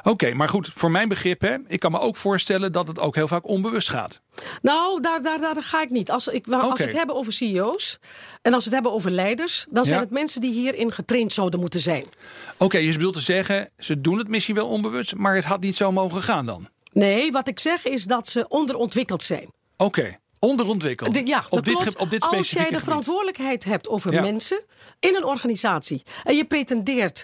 oké. 0.03 0.33
maar 0.33 0.49
goed, 0.49 0.71
voor 0.73 0.91
mijn 0.91 1.07
begrip, 1.07 1.41
hè, 1.41 1.55
ik 1.67 1.79
kan 1.79 1.91
me 1.91 1.99
ook 1.99 2.15
voorstellen 2.15 2.71
dat 2.71 2.87
het 2.87 2.99
ook 2.99 3.15
heel 3.15 3.27
vaak 3.27 3.47
onbewust 3.47 3.89
gaat. 3.89 4.21
Nou, 4.61 5.01
daar, 5.01 5.21
daar, 5.21 5.39
daar 5.39 5.63
ga 5.63 5.81
ik 5.81 5.89
niet. 5.89 6.11
Als, 6.11 6.27
ik, 6.27 6.47
als 6.47 6.79
we 6.79 6.85
het 6.85 6.95
hebben 6.97 7.15
over 7.15 7.33
CEO's 7.33 7.99
en 8.41 8.53
als 8.53 8.63
we 8.63 8.69
het 8.69 8.73
hebben 8.73 8.91
over 8.91 9.11
leiders... 9.11 9.65
dan 9.69 9.85
zijn 9.85 9.97
Ja. 9.97 10.03
het 10.03 10.13
mensen 10.13 10.41
die 10.41 10.51
hierin 10.51 10.91
getraind 10.91 11.33
zouden 11.33 11.59
moeten 11.59 11.79
zijn. 11.79 12.05
Oké, 12.57 12.77
je 12.77 12.91
bedoelt 12.91 13.13
te 13.13 13.19
zeggen, 13.21 13.69
ze 13.77 14.01
doen 14.01 14.17
het 14.17 14.27
misschien 14.27 14.55
wel 14.55 14.67
onbewust, 14.67 15.15
maar 15.15 15.35
het 15.35 15.45
had 15.45 15.59
niet 15.61 15.75
zo 15.75 15.91
mogen 15.91 16.21
gaan 16.23 16.45
dan. 16.45 16.69
Nee, 16.91 17.31
wat 17.31 17.47
ik 17.47 17.59
zeg 17.59 17.85
is 17.85 18.03
dat 18.03 18.27
ze 18.27 18.47
onderontwikkeld 18.47 19.23
zijn. 19.23 19.51
Oké, 19.77 20.17
onderontwikkeld. 20.39 21.13
De- 21.13 21.25
ja, 21.25 21.41
dat 21.41 21.51
op, 21.51 21.65
dit, 21.65 21.97
op 21.97 22.09
dit 22.09 22.21
Als 22.21 22.51
jij 22.51 22.61
de 22.63 22.67
gebied. 22.67 22.83
verantwoordelijkheid 22.83 23.63
hebt 23.63 23.87
over 23.87 24.13
Ja. 24.13 24.21
mensen 24.21 24.63
in 24.99 25.15
een 25.15 25.23
organisatie 25.25 26.03
en 26.23 26.35
je 26.35 26.45
pretendeert 26.45 27.23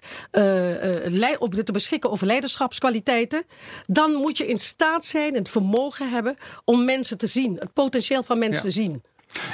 op 1.37 1.53
te 1.63 1.71
beschikken 1.71 2.11
over 2.11 2.27
leiderschapskwaliteiten, 2.27 3.43
dan 3.85 4.13
moet 4.13 4.37
je 4.37 4.47
in 4.47 4.59
staat 4.59 5.05
zijn 5.05 5.31
en 5.31 5.37
het 5.39 5.49
vermogen 5.49 6.09
hebben 6.11 6.35
om 6.65 6.85
mensen 6.85 7.17
te 7.17 7.27
zien, 7.27 7.55
het 7.59 7.73
potentieel 7.73 8.23
van 8.23 8.39
mensen 8.39 8.63
Ja. 8.63 8.69
te 8.69 8.75
zien. 8.81 9.03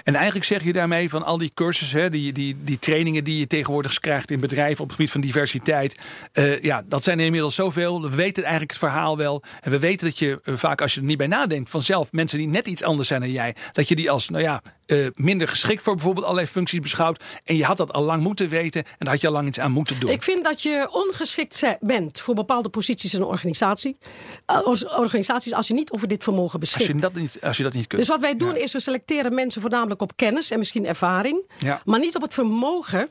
En 0.03 0.15
eigenlijk 0.15 0.45
zeg 0.45 0.63
je 0.63 0.73
daarmee 0.73 1.09
van 1.09 1.23
al 1.23 1.37
die 1.37 1.51
cursussen, 1.53 2.11
die, 2.11 2.33
die, 2.33 2.57
die 2.63 2.79
trainingen 2.79 3.23
die 3.23 3.39
je 3.39 3.47
tegenwoordig 3.47 3.99
krijgt 3.99 4.31
in 4.31 4.39
bedrijven 4.39 4.81
op 4.81 4.87
het 4.87 4.95
gebied 4.95 5.11
van 5.11 5.21
diversiteit. 5.21 5.99
eh, 6.31 6.61
ja, 6.61 6.83
dat 6.85 7.03
zijn 7.03 7.19
er 7.19 7.25
inmiddels 7.25 7.55
zoveel. 7.55 8.01
We 8.01 8.15
weten 8.15 8.43
eigenlijk 8.43 8.71
het 8.71 8.79
verhaal 8.79 9.17
wel. 9.17 9.43
En 9.61 9.71
we 9.71 9.79
weten 9.79 10.07
dat 10.07 10.19
je 10.19 10.39
eh, 10.43 10.55
vaak, 10.55 10.81
als 10.81 10.93
je 10.93 10.99
er 10.99 11.05
niet 11.05 11.17
bij 11.17 11.27
nadenkt, 11.27 11.69
vanzelf 11.69 12.11
mensen 12.11 12.37
die 12.37 12.47
net 12.47 12.67
iets 12.67 12.83
anders 12.83 13.07
zijn 13.07 13.21
dan 13.21 13.31
jij, 13.31 13.55
dat 13.71 13.87
je 13.87 13.95
die 13.95 14.11
als, 14.11 14.29
nou 14.29 14.43
ja, 14.43 14.61
eh, 14.91 15.07
minder 15.15 15.47
geschikt 15.47 15.83
voor 15.83 15.93
bijvoorbeeld 15.95 16.25
allerlei 16.25 16.47
functies 16.51 16.79
beschouwt. 16.79 17.23
En 17.43 17.55
je 17.55 17.63
had 17.65 17.77
dat 17.77 17.93
al 17.93 18.03
lang 18.03 18.23
moeten 18.23 18.49
weten 18.49 18.83
en 18.83 18.91
daar 18.99 19.09
had 19.09 19.21
je 19.21 19.27
al 19.27 19.33
lang 19.33 19.47
iets 19.47 19.59
aan 19.59 19.71
moeten 19.71 19.99
doen. 19.99 20.09
Ik 20.09 20.23
vind 20.23 20.43
dat 20.43 20.61
je 20.61 20.87
ongeschikt 20.91 21.63
bent 21.79 22.19
voor 22.21 22.35
bepaalde 22.35 22.69
posities 22.69 23.13
in 23.13 23.21
een 23.21 23.27
organisatie. 23.27 23.97
eh, 24.45 24.61
als 24.61 24.87
organisaties 24.87 25.53
als 25.53 25.67
je 25.67 25.73
niet 25.73 25.91
over 25.91 26.07
dit 26.07 26.23
vermogen 26.23 26.59
als, 26.59 26.69
beschikt. 26.69 26.85
je 26.87 26.95
dat 26.95 27.13
niet, 27.13 27.37
als 27.41 27.57
je 27.57 27.63
dat 27.63 27.73
niet 27.73 27.87
kunt. 27.87 28.01
Dus 28.01 28.09
wat 28.09 28.19
wij 28.19 28.37
doen 28.37 28.53
Ja. 28.53 28.59
is 28.61 28.73
we 28.73 28.79
selecteren 28.79 29.33
mensen 29.33 29.61
voornamelijk 29.61 30.01
op 30.01 30.11
kennis 30.15 30.51
en 30.51 30.57
misschien 30.57 30.85
ervaring. 30.85 31.43
Ja. 31.57 31.81
Maar 31.85 31.99
niet 31.99 32.15
op 32.15 32.21
het 32.21 32.33
vermogen 32.33 33.09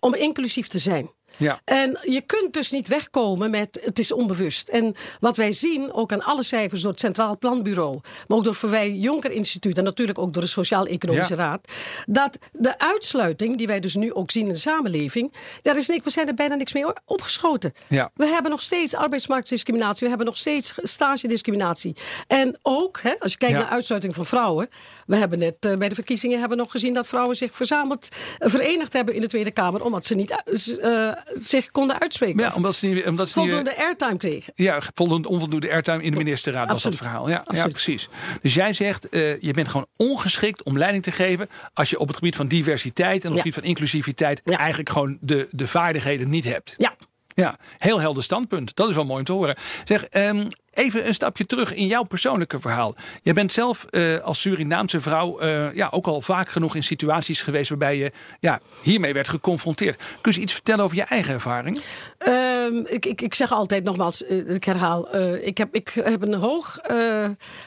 om 0.00 0.14
inclusief 0.14 0.68
te 0.68 0.78
zijn. 0.78 1.10
Ja. 1.36 1.60
En 1.64 1.98
je 2.02 2.20
kunt 2.20 2.52
dus 2.52 2.70
niet 2.70 2.88
wegkomen 2.88 3.50
met 3.50 3.80
het 3.82 3.98
is 3.98 4.12
onbewust. 4.12 4.68
En 4.68 4.94
wat 5.20 5.36
wij 5.36 5.52
zien, 5.52 5.92
ook 5.92 6.12
aan 6.12 6.22
alle 6.22 6.42
cijfers 6.42 6.80
door 6.80 6.90
het 6.90 7.00
Centraal 7.00 7.38
Planbureau, 7.38 8.00
maar 8.28 8.38
ook 8.38 8.44
door 8.44 8.52
het 8.52 8.60
Verwij 8.60 8.90
Jonker 8.90 9.30
Instituut 9.30 9.78
en 9.78 9.84
natuurlijk 9.84 10.18
ook 10.18 10.32
door 10.32 10.42
de 10.42 10.48
Sociaal-Economische 10.48 11.34
Ja. 11.34 11.40
Raad, 11.40 11.72
dat 12.06 12.38
de 12.52 12.78
uitsluiting 12.78 13.56
die 13.56 13.66
wij 13.66 13.80
dus 13.80 13.94
nu 13.94 14.12
ook 14.12 14.30
zien 14.30 14.46
in 14.46 14.52
de 14.52 14.58
samenleving, 14.58 15.32
daar 15.62 15.76
is 15.76 15.88
niks, 15.88 16.04
we 16.04 16.10
zijn 16.10 16.28
er 16.28 16.34
bijna 16.34 16.54
niks 16.54 16.72
mee 16.72 16.84
opgeschoten. 17.04 17.72
Ja. 17.88 18.10
We 18.14 18.26
hebben 18.26 18.50
nog 18.50 18.62
steeds 18.62 18.94
arbeidsmarktdiscriminatie, 18.94 20.02
we 20.02 20.08
hebben 20.08 20.26
nog 20.26 20.36
steeds 20.36 20.74
stagediscriminatie. 20.76 21.96
En 22.26 22.58
ook, 22.62 23.00
hè, 23.02 23.14
als 23.18 23.32
je 23.32 23.38
kijkt 23.38 23.58
naar 23.58 23.68
uitsluiting 23.68 24.14
van 24.14 24.26
vrouwen, 24.26 24.68
we 25.06 25.16
hebben 25.16 25.38
net 25.38 25.56
eh, 25.60 25.74
bij 25.74 25.88
de 25.88 25.94
verkiezingen 25.94 26.38
hebben 26.38 26.56
we 26.56 26.62
nog 26.62 26.72
gezien 26.72 26.94
dat 26.94 27.06
vrouwen 27.06 27.36
zich 27.36 27.54
verzameld, 27.54 28.08
eh, 28.38 28.50
verenigd 28.50 28.92
hebben 28.92 29.14
in 29.14 29.20
de 29.20 29.26
Tweede 29.26 29.50
Kamer, 29.50 29.84
omdat 29.84 30.04
ze 30.06 30.14
niet 30.14 30.42
eh, 30.80 31.12
zich 31.40 31.70
konden 31.70 32.00
uitspreken. 32.00 32.40
Ja, 32.40 32.52
omdat 32.54 32.74
ze 32.76 32.86
niet, 32.86 33.06
omdat 33.06 33.28
ze 33.28 33.38
niet, 33.40 33.48
voldoende 33.48 33.76
airtime 33.78 34.16
kregen. 34.16 34.52
Ja, 34.56 34.78
voldoende, 34.94 35.28
onvoldoende 35.28 35.70
airtime 35.70 36.02
in 36.02 36.10
de 36.10 36.16
ministerraad 36.16 36.66
was 36.66 36.72
Absoluut. 36.86 36.98
dat 36.98 37.06
verhaal. 37.08 37.28
Ja, 37.28 37.68
precies. 37.68 38.08
Dus 38.42 38.54
jij 38.54 38.72
zegt, 38.72 39.08
eh, 39.08 39.40
je 39.40 39.52
bent 39.52 39.68
gewoon 39.68 39.86
ongeschikt 39.96 40.62
om 40.62 40.78
leiding 40.78 41.02
te 41.04 41.12
geven 41.12 41.48
als 41.74 41.90
je 41.90 41.98
op 41.98 42.06
het 42.06 42.16
gebied 42.16 42.36
van 42.36 42.46
diversiteit 42.48 43.24
en 43.24 43.30
op 43.30 43.34
het 43.34 43.34
Ja. 43.34 43.38
gebied 43.40 43.54
van 43.54 43.64
inclusiviteit 43.64 44.40
Ja. 44.44 44.58
eigenlijk 44.58 44.88
gewoon 44.90 45.18
de, 45.20 45.48
de 45.50 45.66
vaardigheden 45.66 46.30
niet 46.30 46.44
hebt. 46.44 46.74
Ja. 46.76 46.94
Ja, 47.34 47.56
heel 47.78 48.00
helder 48.00 48.22
standpunt. 48.22 48.76
Dat 48.76 48.88
is 48.88 48.94
wel 48.94 49.04
mooi 49.04 49.18
om 49.18 49.24
te 49.24 49.32
horen. 49.32 49.56
Zeg, 49.84 50.04
ehm, 50.04 50.46
Even 50.70 51.06
een 51.06 51.14
stapje 51.14 51.46
terug 51.46 51.74
in 51.74 51.86
jouw 51.86 52.02
persoonlijke 52.02 52.60
verhaal. 52.60 52.94
Jij 53.22 53.34
bent 53.34 53.52
zelf 53.52 53.86
uh, 53.90 54.18
als 54.18 54.40
Surinaamse 54.40 55.00
vrouw 55.00 55.42
uh, 55.42 55.74
ja, 55.74 55.88
ook 55.90 56.06
al 56.06 56.20
vaak 56.20 56.48
genoeg 56.48 56.74
in 56.74 56.82
situaties 56.82 57.42
geweest 57.42 57.68
waarbij 57.68 57.96
je 57.96 58.12
ja, 58.40 58.60
hiermee 58.82 59.12
werd 59.12 59.28
geconfronteerd. 59.28 60.02
Kun 60.20 60.32
je 60.32 60.40
iets 60.40 60.52
vertellen 60.52 60.84
over 60.84 60.96
je 60.96 61.02
eigen 61.02 61.32
ervaringen? 61.34 61.82
Uh, 62.28 62.49
ik, 62.84 63.06
ik, 63.06 63.20
ik 63.20 63.34
zeg 63.34 63.52
altijd 63.52 63.84
nogmaals, 63.84 64.22
uh, 64.22 64.54
ik 64.54 64.64
herhaal, 64.64 65.16
ik, 65.36 65.58
heb, 65.58 65.74
ik 65.74 65.88
heb 65.88 66.22
een 66.22 66.34
hoog 66.34 66.78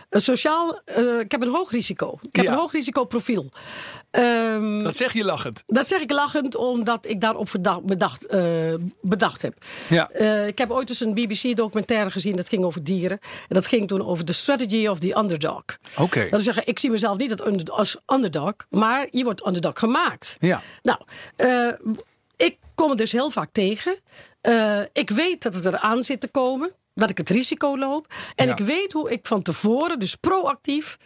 een 0.09 0.21
sociaal, 0.21 0.79
ik 1.19 1.31
heb 1.31 1.41
een 1.41 1.50
hoog 1.53 1.71
risico. 1.71 2.17
Ik 2.21 2.35
heb 2.35 2.45
Ja. 2.45 2.51
een 2.51 2.57
hoog 2.57 2.71
risicoprofiel. 2.71 3.50
Ehm, 4.12 4.83
Dat 4.83 4.95
zeg 4.95 5.13
je 5.13 5.23
lachend. 5.25 5.63
dat 5.67 5.88
zeg 5.88 6.01
ik 6.01 6.12
lachend 6.12 6.55
omdat 6.55 7.05
ik 7.07 7.21
daarop 7.21 7.50
verdacht, 7.50 7.83
bedacht, 7.85 8.25
eh, 8.25 8.73
bedacht 9.01 9.41
heb. 9.41 9.53
Ja. 9.89 10.09
Eh, 10.09 10.47
ik 10.47 10.57
heb 10.57 10.71
ooit 10.71 10.89
eens 10.89 11.00
een 11.00 11.13
BBC-documentaire 11.13 12.12
gezien 12.12 12.35
dat 12.35 12.50
ging 12.50 12.63
over 12.63 12.83
dieren. 12.83 13.19
En 13.21 13.55
dat 13.55 13.67
ging 13.67 13.88
toen 13.88 14.05
over 14.05 14.25
de 14.25 14.31
strategy 14.33 14.88
of 14.88 15.00
the 15.00 15.17
underdog. 15.17 15.63
Oké. 15.97 16.19
Dat 16.21 16.29
wil 16.29 16.39
zeggen, 16.39 16.67
ik 16.67 16.79
zie 16.79 16.91
mezelf 16.91 17.17
niet 17.17 17.31
als 17.31 17.47
under- 17.47 17.73
als 17.73 17.97
underdog, 18.13 18.53
maar 18.69 19.07
je 19.09 19.23
wordt 19.23 19.45
underdog 19.47 19.79
gemaakt. 19.79 20.38
Ja. 20.39 20.62
Nou, 20.81 21.00
eh, 21.35 21.67
ik 22.35 22.57
kom 22.75 22.89
het 22.89 22.97
dus 22.97 23.11
heel 23.11 23.29
vaak 23.29 23.49
tegen. 23.51 23.99
Eh, 24.41 24.81
ik 24.93 25.09
weet 25.09 25.41
dat 25.41 25.53
het 25.53 25.65
eraan 25.65 26.03
zit 26.03 26.19
te 26.19 26.27
komen, 26.27 26.71
dat 26.93 27.09
ik 27.09 27.17
het 27.17 27.29
risico 27.29 27.77
loop. 27.77 28.13
En 28.35 28.47
Ja. 28.47 28.51
ik 28.51 28.65
weet 28.65 28.91
hoe 28.93 29.11
ik 29.11 29.27
van 29.27 29.41
tevoren, 29.41 29.99
dus 29.99 30.15
proactief, 30.15 30.97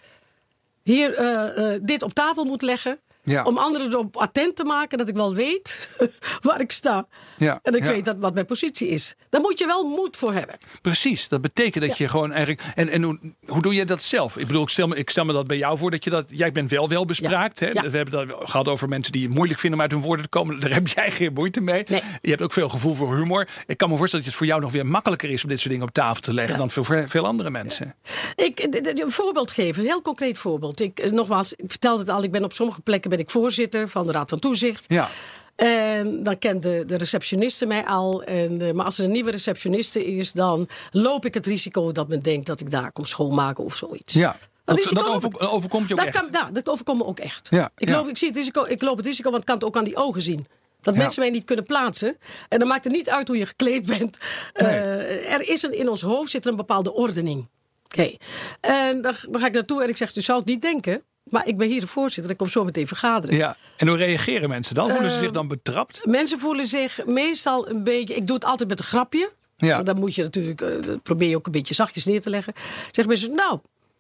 hier 0.83 1.13
eh, 1.13 1.73
eh, 1.73 1.81
dit 1.83 2.03
op 2.03 2.13
tafel 2.13 2.43
moet 2.45 2.61
leggen. 2.61 2.99
Ja. 3.27 3.43
Om 3.43 3.57
anderen 3.57 3.91
erop 3.91 4.17
attent 4.17 4.55
te 4.55 4.63
maken 4.63 4.97
dat 4.97 5.07
ik 5.09 5.15
wel 5.15 5.33
weet 5.33 5.89
waar 6.47 6.61
ik 6.61 6.71
sta. 6.71 7.07
Ja, 7.37 7.59
En 7.63 7.73
ik 7.73 7.83
ja. 7.83 7.89
weet 7.89 8.05
dat, 8.05 8.15
wat 8.19 8.33
mijn 8.33 8.45
positie 8.45 8.87
is. 8.87 9.15
Daar 9.29 9.41
moet 9.41 9.59
je 9.59 9.65
wel 9.65 9.83
moed 9.83 10.17
voor 10.17 10.33
hebben. 10.33 10.57
Precies, 10.81 11.27
dat 11.27 11.41
betekent 11.41 11.87
dat 11.87 11.97
je 11.97 12.07
gewoon 12.07 12.31
eigenlijk. 12.31 12.61
En, 12.75 12.89
en 12.89 13.03
hoe, 13.03 13.19
hoe 13.45 13.61
doe 13.61 13.73
je 13.73 13.85
dat 13.85 14.01
zelf? 14.01 14.37
Ik 14.37 14.47
bedoel, 14.47 14.61
ik 14.61 14.69
stel, 14.69 14.87
me, 14.87 14.95
ik 14.95 15.09
stel 15.09 15.25
me 15.25 15.33
dat 15.33 15.47
bij 15.47 15.57
jou 15.57 15.77
voor 15.77 15.91
dat 15.91 16.03
je 16.03 16.09
dat. 16.09 16.25
Jij 16.27 16.51
bent 16.51 16.69
wel 16.69 16.89
wel 16.89 17.05
bespraakt. 17.05 17.59
Hè? 17.59 17.71
We 17.71 17.97
hebben 17.97 18.19
het 18.19 18.49
gehad 18.49 18.67
over 18.67 18.89
mensen 18.89 19.11
die 19.11 19.23
het 19.23 19.33
moeilijk 19.33 19.59
vinden 19.59 19.79
om 19.79 19.85
uit 19.85 19.93
hun 19.93 20.01
woorden 20.01 20.23
te 20.23 20.29
komen. 20.29 20.59
Daar 20.59 20.73
heb 20.79 20.87
jij 20.87 21.11
geen 21.11 21.33
moeite 21.33 21.61
mee. 21.61 21.83
Nee. 21.87 22.01
Je 22.21 22.29
hebt 22.29 22.41
ook 22.41 22.53
veel 22.53 22.69
gevoel 22.69 22.93
voor 22.93 23.15
humor. 23.15 23.47
Ik 23.65 23.77
kan 23.77 23.89
me 23.89 23.97
voorstellen 23.97 24.25
dat 24.25 24.33
het 24.33 24.43
voor 24.43 24.47
jou 24.47 24.61
nog 24.61 24.71
weer 24.71 24.85
makkelijker 24.85 25.29
is 25.29 25.43
om 25.43 25.49
dit 25.49 25.59
soort 25.59 25.69
dingen 25.71 25.87
op 25.87 25.93
tafel 25.93 26.21
te 26.21 26.33
leggen 26.33 26.57
dan 26.57 26.71
voor 26.71 27.03
veel, 27.07 27.25
andere 27.25 27.49
mensen. 27.49 27.95
Ik, 28.35 28.59
een 28.59 29.11
voorbeeld 29.11 29.51
geven, 29.51 29.81
een 29.81 29.87
heel 29.87 30.01
concreet 30.01 30.37
voorbeeld. 30.37 30.81
Ik, 30.81 30.99
eh, 30.99 31.11
nogmaals, 31.11 31.53
ik 31.53 31.69
vertelde 31.69 31.99
het 31.99 32.09
al, 32.09 32.23
ik 32.23 32.31
ben 32.31 32.43
op 32.43 32.53
sommige 32.53 32.81
plekken 32.81 33.09
ben 33.17 33.25
ik 33.25 33.31
voorzitter 33.31 33.89
van 33.89 34.05
de 34.05 34.11
Raad 34.11 34.29
van 34.29 34.39
Toezicht. 34.39 34.85
Ja. 34.87 35.07
En 35.55 36.23
dan 36.23 36.37
kent 36.37 36.63
de, 36.63 36.83
de 36.87 36.97
receptioniste 36.97 37.65
mij 37.65 37.85
al. 37.85 38.23
En, 38.23 38.61
eh, 38.61 38.71
maar 38.73 38.85
als 38.85 38.97
er 38.97 39.05
een 39.05 39.11
nieuwe 39.11 39.31
receptioniste 39.31 40.05
is, 40.05 40.31
dan 40.31 40.67
loop 40.91 41.25
ik 41.25 41.33
het 41.33 41.45
risico 41.45 41.91
dat 41.91 42.07
men 42.07 42.21
denkt 42.21 42.45
dat 42.45 42.59
ik 42.59 42.71
daar 42.71 42.91
kom 42.91 43.05
schoonmaken 43.05 43.63
of 43.63 43.75
zoiets. 43.75 44.13
Ja. 44.13 44.37
Dat, 44.65 44.89
dat 44.93 45.07
over- 45.07 45.49
overkomt 45.49 45.87
je 45.87 45.93
ook 45.93 45.99
dat 45.99 46.07
echt. 46.07 46.19
Kan, 46.19 46.31
nou, 46.31 46.51
dat 46.51 46.69
overkomt 46.69 46.97
me 46.97 47.05
ook 47.05 47.19
echt. 47.19 47.47
Ja, 47.49 47.71
ik, 47.77 47.87
ja. 47.87 47.95
loop, 47.95 48.07
ik, 48.07 48.17
zie 48.17 48.27
het 48.27 48.37
risico, 48.37 48.63
ik 48.65 48.81
loop 48.81 48.97
het 48.97 49.05
risico, 49.05 49.29
want 49.29 49.41
ik 49.41 49.47
kan 49.47 49.55
het 49.55 49.65
ook 49.65 49.77
aan 49.77 49.83
die 49.83 49.95
ogen 49.95 50.21
zien. 50.21 50.47
Dat 50.81 50.93
Ja. 50.95 50.99
mensen 51.01 51.21
mij 51.21 51.29
niet 51.29 51.43
kunnen 51.45 51.65
plaatsen. 51.65 52.17
En 52.49 52.59
dan 52.59 52.67
maakt 52.67 52.83
het 52.83 52.93
niet 52.93 53.09
uit 53.09 53.27
hoe 53.27 53.37
je 53.37 53.45
gekleed 53.45 53.85
bent. 53.97 54.17
Eh, 54.53 55.33
er 55.33 55.49
is 55.49 55.61
een, 55.61 55.73
in 55.73 55.89
ons 55.89 56.01
hoofd 56.01 56.29
zit 56.31 56.45
er 56.45 56.51
een 56.51 56.57
bepaalde 56.57 56.93
ordening. 56.93 57.47
Oké. 57.85 58.15
En 58.61 59.01
dan, 59.01 59.13
dan 59.29 59.41
ga 59.41 59.47
ik 59.47 59.53
naartoe 59.53 59.83
en 59.83 59.89
ik 59.89 59.97
zeg, 59.97 60.13
je 60.13 60.21
zou 60.21 60.37
het 60.37 60.47
niet 60.47 60.61
denken. 60.61 61.03
Maar 61.29 61.47
ik 61.47 61.57
ben 61.57 61.67
hier 61.67 61.81
de 61.81 61.87
voorzitter, 61.87 62.31
ik 62.31 62.37
kom 62.37 62.49
zo 62.49 62.63
meteen 62.63 62.87
vergaderen. 62.87 63.35
Ja. 63.35 63.57
En 63.77 63.87
hoe 63.87 63.97
reageren 63.97 64.49
mensen 64.49 64.75
dan? 64.75 64.89
Voelen 64.89 65.09
ze 65.09 65.15
Ehm, 65.15 65.23
zich 65.23 65.31
dan 65.31 65.47
betrapt? 65.47 66.05
Mensen 66.05 66.39
voelen 66.39 66.67
zich 66.67 67.05
meestal 67.05 67.69
een 67.69 67.83
beetje. 67.83 68.15
Ik 68.15 68.27
doe 68.27 68.35
het 68.35 68.45
altijd 68.45 68.69
met 68.69 68.79
een 68.79 68.85
grapje. 68.85 69.31
Ja. 69.57 69.83
Dan 69.83 69.99
moet 69.99 70.15
je 70.15 70.21
natuurlijk. 70.23 70.61
eh, 70.61 70.81
dat 70.81 71.03
probeer 71.03 71.29
je 71.29 71.35
ook 71.35 71.45
een 71.45 71.51
beetje 71.51 71.73
zachtjes 71.73 72.05
neer 72.05 72.21
te 72.21 72.29
leggen. 72.29 72.53
Zeggen 72.83 73.07
mensen, 73.07 73.35
nou. 73.35 73.49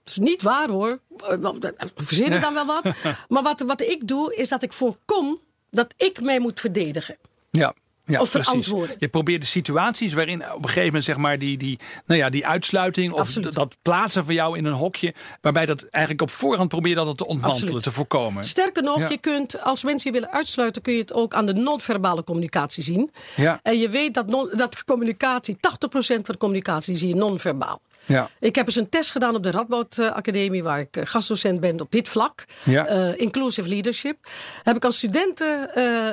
Dat 0.03 0.15
is 0.15 0.17
niet 0.17 0.41
waar 0.41 0.69
hoor. 0.69 0.99
Eh, 1.17 1.35
dat- 1.41 1.73
Verzinnen 1.95 2.41
dan 2.41 2.53
wel 2.53 2.65
wat. 2.65 2.83
Maar 3.29 3.43
wat, 3.43 3.61
wat 3.61 3.81
ik 3.81 4.07
doe, 4.07 4.35
is 4.35 4.49
dat 4.49 4.63
ik 4.63 4.73
voorkom 4.73 5.39
dat 5.71 5.93
ik 5.97 6.21
mij 6.21 6.39
moet 6.39 6.59
verdedigen. 6.59 7.17
Ja. 7.51 7.73
Ja, 8.07 8.21
Of 8.21 8.29
verantwoorden. 8.29 8.95
Je 8.99 9.07
probeert 9.07 9.41
de 9.41 9.47
situaties 9.47 10.13
waarin 10.13 10.41
op 10.41 10.57
een 10.57 10.63
gegeven 10.63 10.85
moment 10.85 11.03
zeg 11.03 11.17
maar 11.17 11.39
die, 11.39 11.57
die, 11.57 11.79
nou 12.05 12.19
ja, 12.19 12.29
die 12.29 12.47
uitsluiting 12.47 13.11
of 13.11 13.19
Absoluut. 13.19 13.53
dat 13.53 13.75
plaatsen 13.81 14.25
van 14.25 14.33
jou 14.33 14.57
in 14.57 14.65
een 14.65 14.73
hokje, 14.73 15.13
waarbij 15.41 15.65
dat 15.65 15.83
eigenlijk 15.83 16.23
op 16.23 16.29
voorhand 16.31 16.69
probeer 16.69 16.95
dat 16.95 17.17
te 17.17 17.25
ontmantelen, 17.27 17.63
Absoluut. 17.63 17.83
te 17.83 17.91
voorkomen. 17.91 18.43
Sterker 18.43 18.83
nog, 18.83 18.99
Ja. 18.99 19.09
je 19.09 19.17
kunt, 19.17 19.61
als 19.63 19.83
mensen 19.83 20.11
je 20.11 20.19
willen 20.19 20.33
uitsluiten, 20.35 20.81
kun 20.81 20.93
je 20.93 20.99
het 20.99 21.13
ook 21.13 21.33
aan 21.33 21.45
de 21.45 21.53
non-verbale 21.53 22.23
communicatie 22.23 22.83
zien. 22.83 23.11
Ja. 23.35 23.59
En 23.63 23.79
je 23.79 23.89
weet 23.89 24.13
dat, 24.13 24.27
non, 24.27 24.49
dat 24.55 24.83
communicatie, 24.83 25.55
80% 25.55 25.59
van 25.99 26.21
de 26.25 26.37
communicatie 26.37 26.95
zie 26.97 27.07
je 27.07 27.15
non-verbaal. 27.15 27.81
Ja. 28.07 28.29
Ik 28.39 28.55
heb 28.55 28.65
eens 28.65 28.75
een 28.75 28.89
test 28.89 29.11
gedaan 29.11 29.35
op 29.35 29.43
de 29.43 29.51
Radboud 29.51 29.97
eh, 29.97 30.11
Academie, 30.11 30.63
waar 30.63 30.79
ik 30.79 30.97
eh, 30.97 31.05
gastdocent 31.05 31.59
ben 31.59 31.81
op 31.81 31.91
dit 31.91 32.09
vlak. 32.09 32.45
Ja. 32.63 32.85
Eh, 32.85 33.19
inclusive 33.19 33.69
leadership. 33.69 34.17
Heb 34.63 34.75
ik 34.75 34.85
aan 34.85 34.93
studenten 34.93 35.69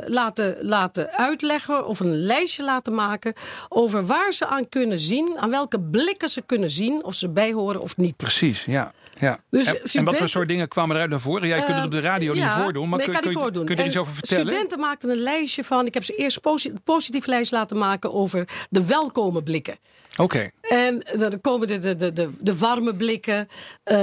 laten, 0.07 0.57
laten 0.61 1.11
uitleggen 1.11 1.87
of 1.87 2.01
een 2.01 2.17
lijstje 2.17 2.65
laten 2.65 2.95
maken 2.95 3.35
over 3.69 4.07
waar 4.07 4.33
ze 4.33 4.47
aan 4.47 4.69
kunnen 4.69 4.99
zien, 4.99 5.39
aan 5.39 5.51
welke 5.51 5.81
blikken 5.81 6.29
ze 6.29 6.43
kunnen 6.43 6.71
zien 6.71 7.05
of 7.05 7.15
ze 7.15 7.29
bijhoren 7.29 7.81
of 7.81 7.97
niet. 7.97 8.17
Precies, 8.17 8.65
ja. 8.65 8.93
Ja. 9.21 9.39
Dus 9.51 9.67
en, 9.67 9.99
en 9.99 10.05
wat 10.05 10.17
voor 10.17 10.29
soort 10.29 10.49
dingen 10.49 10.69
kwamen 10.69 10.95
eruit 10.97 11.11
naar 11.11 11.21
voren? 11.21 11.49
Jij 11.49 11.63
kunt 11.65 11.77
het 11.77 11.85
op 11.85 11.91
de 11.91 12.01
radio 12.01 12.29
Eh, 12.33 12.35
niet 12.35 12.45
ja, 12.45 12.63
voordoen, 12.63 12.89
maar 12.89 12.99
nee, 12.99 13.09
kun, 13.09 13.19
niet 13.25 13.33
je- 13.33 13.39
voordoen. 13.39 13.65
kun 13.65 13.75
je 13.77 13.81
er 13.81 13.87
iets 13.89 13.97
over 13.97 14.15
vertellen? 14.15 14.47
Studenten 14.47 14.81
maakten 14.81 15.11
een 15.11 15.17
lijstje 15.23 15.65
van. 15.65 15.87
Ik 15.87 15.95
heb 15.95 16.05
ze 16.05 16.15
eerst 16.15 16.41
posi 16.41 16.73
positief 16.85 17.27
lijst 17.27 17.53
laten 17.53 17.79
maken 17.79 18.13
over 18.15 18.49
de 18.71 18.87
welkome 18.87 19.43
blikken. 19.43 19.79
Oké, 20.17 20.51
En 20.61 21.03
dan 21.19 21.41
komen 21.41 21.69
de, 21.69 21.79
de, 21.79 21.97
de, 21.97 22.13
de, 22.13 22.31
de 22.41 22.59
warme 22.59 22.95
blikken, 22.97 23.49
eh, 23.83 23.97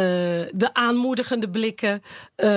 de 0.54 0.70
aanmoedigende 0.74 1.50
blikken. 1.50 2.02
eh, 2.36 2.50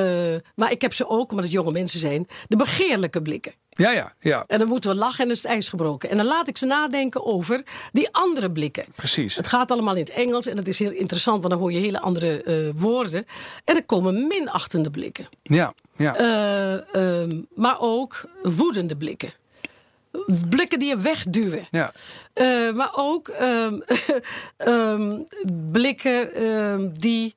maar 0.55 0.71
ik 0.71 0.81
heb 0.81 0.93
ze 0.95 1.09
ook, 1.09 1.31
omdat 1.31 1.45
het 1.45 1.55
jonge 1.55 1.73
mensen 1.73 1.99
zijn, 1.99 2.27
de 2.49 2.57
begeerlijke 2.57 3.23
blikken. 3.23 3.53
Ja, 3.75 3.91
ja, 3.91 4.13
ja, 4.21 4.45
En 4.47 4.59
dan 4.59 4.69
moeten 4.69 4.91
we 4.91 4.97
lachen 4.97 5.25
en 5.25 5.31
is 5.31 5.43
het 5.43 5.51
ijs 5.53 5.69
gebroken. 5.69 6.11
En 6.11 6.17
dan 6.17 6.27
laat 6.27 6.49
ik 6.49 6.57
ze 6.57 6.67
nadenken 6.67 7.27
over 7.27 7.63
die 7.93 8.09
andere 8.13 8.51
blikken. 8.51 8.85
precies. 8.95 9.37
Het 9.37 9.49
gaat 9.49 9.71
allemaal 9.71 9.95
in 9.95 10.01
het 10.01 10.11
Engels 10.11 10.47
en 10.47 10.57
dat 10.57 10.67
is 10.67 10.79
heel 10.79 10.91
interessant, 10.91 11.39
want 11.39 11.53
dan 11.53 11.63
hoor 11.63 11.73
je 11.73 11.79
hele 11.79 12.01
andere 12.01 12.43
eh, 12.43 12.57
woorden. 12.75 13.27
En 13.65 13.77
er 13.77 13.85
komen 13.85 14.27
minachtende 14.27 14.91
blikken. 14.91 15.29
Ja, 15.43 15.75
ja. 15.97 16.17
Eh, 16.17 16.95
ehm, 16.95 17.41
maar 17.55 17.77
ook 17.81 18.29
woedende 18.43 18.97
blikken. 18.97 19.33
Blikken 20.49 20.79
die 20.79 20.89
je 20.89 20.97
wegduwen. 20.97 21.69
ja. 21.71 21.93
Eh, 22.33 22.73
maar 22.73 22.91
ook 22.95 23.29
ehm, 23.29 23.81
ehm, 24.57 25.23
blikken 25.73 26.93
die. 27.01 27.35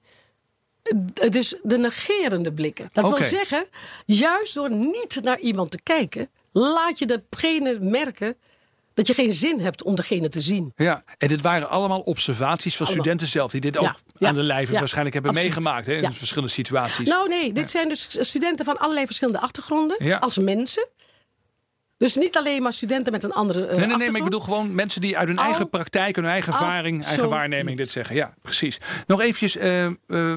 Eh, 1.13 1.29
Dus 1.29 1.55
de 1.63 1.77
negerende 1.77 2.53
blikken. 2.53 2.89
Dat 2.93 3.17
wil 3.17 3.27
zeggen, 3.27 3.65
juist 4.05 4.53
door 4.53 4.71
niet 4.71 5.19
naar 5.23 5.39
iemand 5.39 5.71
te 5.71 5.79
kijken, 5.83 6.29
laat 6.51 6.99
je 6.99 7.21
degene 7.29 7.77
merken 7.79 8.35
dat 8.93 9.07
je 9.07 9.13
geen 9.13 9.33
zin 9.33 9.59
hebt 9.59 9.83
om 9.83 9.95
degene 9.95 10.29
te 10.29 10.41
zien. 10.41 10.73
Ja, 10.75 11.03
en 11.17 11.27
dit 11.27 11.41
waren 11.41 11.69
allemaal 11.69 11.99
observaties 11.99 12.75
van 12.77 12.85
Allemaal. 12.85 13.03
studenten 13.03 13.27
zelf, 13.27 13.51
die 13.51 13.61
dit 13.61 13.77
ook 13.77 13.83
Ja, 13.85 13.95
ja, 14.17 14.27
aan 14.27 14.35
de 14.35 14.43
lijve 14.43 14.71
ja, 14.71 14.79
waarschijnlijk 14.79 15.13
hebben 15.15 15.31
absoluut. 15.33 15.55
meegemaakt 15.55 15.87
hè, 15.87 15.93
in 15.93 16.13
verschillende 16.13 16.51
situaties. 16.53 17.09
Nou 17.09 17.27
nee, 17.29 17.53
dit 17.53 17.71
zijn 17.71 17.89
dus 17.89 18.17
studenten 18.19 18.65
van 18.65 18.77
allerlei 18.77 19.05
verschillende 19.05 19.39
achtergronden. 19.39 20.19
Als 20.19 20.37
mensen. 20.37 20.87
Dus 21.97 22.15
niet 22.15 22.37
alleen 22.37 22.61
maar 22.61 22.73
studenten 22.73 23.11
met 23.11 23.23
een 23.23 23.31
andere 23.33 23.65
eh, 23.65 23.77
Nee, 23.77 23.87
nee, 23.87 23.97
nee, 23.97 24.07
maar 24.07 24.17
ik 24.17 24.23
bedoel 24.23 24.39
gewoon 24.39 24.75
mensen 24.75 25.01
die 25.01 25.17
uit 25.17 25.27
hun 25.27 25.37
Al- 25.37 25.43
eigen 25.43 25.69
praktijk, 25.69 26.15
hun 26.15 26.25
eigen 26.25 26.53
ervaring, 26.53 27.03
eigen 27.05 27.29
waarneming 27.29 27.77
dit 27.77 27.91
zeggen. 27.91 28.15
Ja, 28.15 28.33
precies. 28.41 28.79
Nog 29.07 29.21
eventjes, 29.21 29.57
eh, 29.57 29.85
eh, 29.85 29.93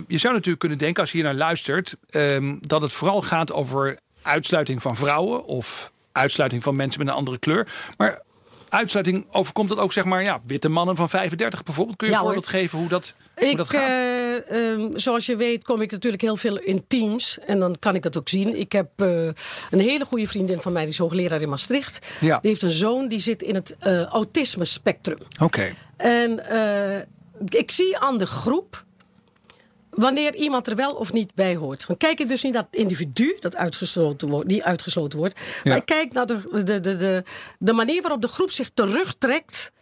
je 0.08 0.18
zou 0.18 0.32
natuurlijk 0.32 0.58
kunnen 0.58 0.78
denken 0.78 1.00
als 1.00 1.12
je 1.12 1.16
hier 1.16 1.26
naar 1.26 1.36
luistert, 1.36 1.94
ehm, 2.10 2.56
dat 2.60 2.82
het 2.82 2.92
vooral 2.92 3.22
gaat 3.22 3.52
over 3.52 3.98
uitsluiting 4.22 4.82
van 4.82 4.96
vrouwen 4.96 5.44
of 5.44 5.92
uitsluiting 6.12 6.62
van 6.62 6.76
mensen 6.76 6.98
met 7.00 7.08
een 7.08 7.14
andere 7.14 7.38
kleur. 7.38 7.68
Maar 7.96 8.22
uitsluiting 8.70 9.26
overkomt 9.30 9.68
dat 9.68 9.78
ook 9.78 9.92
zeg 9.92 10.04
maar 10.04 10.22
ja, 10.22 10.40
witte 10.46 10.68
mannen 10.68 10.96
van 10.96 11.08
35 11.08 11.62
bijvoorbeeld. 11.62 11.96
Kun 11.96 12.06
je 12.06 12.12
Ja, 12.12 12.18
een 12.18 12.24
voorbeeld 12.24 12.46
geven 12.46 12.78
hoe 12.78 12.88
dat, 12.88 13.14
hoe 13.34 13.56
dat 13.56 13.68
gaat? 13.68 14.42
ehm, 14.48 14.88
zoals 14.94 15.26
je 15.26 15.36
weet 15.36 15.64
kom 15.64 15.80
ik 15.80 15.90
natuurlijk 15.90 16.22
heel 16.22 16.36
veel 16.36 16.58
in 16.58 16.84
teams. 16.88 17.38
En 17.46 17.58
dan 17.58 17.76
kan 17.78 17.94
ik 17.94 18.02
dat 18.02 18.18
ook 18.18 18.28
zien. 18.28 18.58
Ik 18.60 18.72
heb 18.72 18.88
eh, 18.96 19.24
een 19.70 19.80
hele 19.80 20.04
goede 20.04 20.26
vriendin 20.26 20.60
van 20.60 20.72
mij, 20.72 20.82
die 20.82 20.90
is 20.92 20.98
hoogleraar 20.98 21.42
in 21.42 21.48
Maastricht. 21.48 22.06
Ja. 22.20 22.38
Die 22.40 22.50
heeft 22.50 22.62
een 22.62 22.70
zoon 22.70 23.08
die 23.08 23.18
zit 23.18 23.42
in 23.42 23.54
het 23.54 23.76
eh, 23.78 24.02
autisme 24.04 24.64
spectrum. 24.64 25.18
Oké. 25.40 25.72
En 25.96 26.40
ik 27.48 27.70
zie 27.70 27.98
aan 27.98 28.18
de 28.18 28.26
groep 28.26 28.84
wanneer 30.00 30.34
iemand 30.34 30.66
er 30.66 30.76
wel 30.76 30.92
of 30.92 31.12
niet 31.12 31.34
bij 31.34 31.56
hoort. 31.56 31.86
Dan 31.86 31.96
kijk 31.96 32.20
ik 32.20 32.28
dus 32.28 32.42
niet 32.42 32.52
naar 32.52 32.66
het 32.70 32.80
individu 32.80 33.36
dat 33.40 33.56
uitgesloten 33.56 34.28
wordt, 34.28 34.48
die 34.48 34.64
uitgesloten 34.64 35.18
wordt. 35.18 35.40
Maar 35.64 35.76
ik 35.76 35.86
kijk 35.86 36.12
naar 36.12 36.26
de, 36.26 36.62
de, 36.64 36.80
de, 36.80 36.96
de, 36.96 37.24
de 37.58 37.72
manier 37.72 38.02
waarop 38.02 38.22
de 38.22 38.28
groep 38.28 38.50
zich 38.50 38.70
terugtrekt 38.74 39.72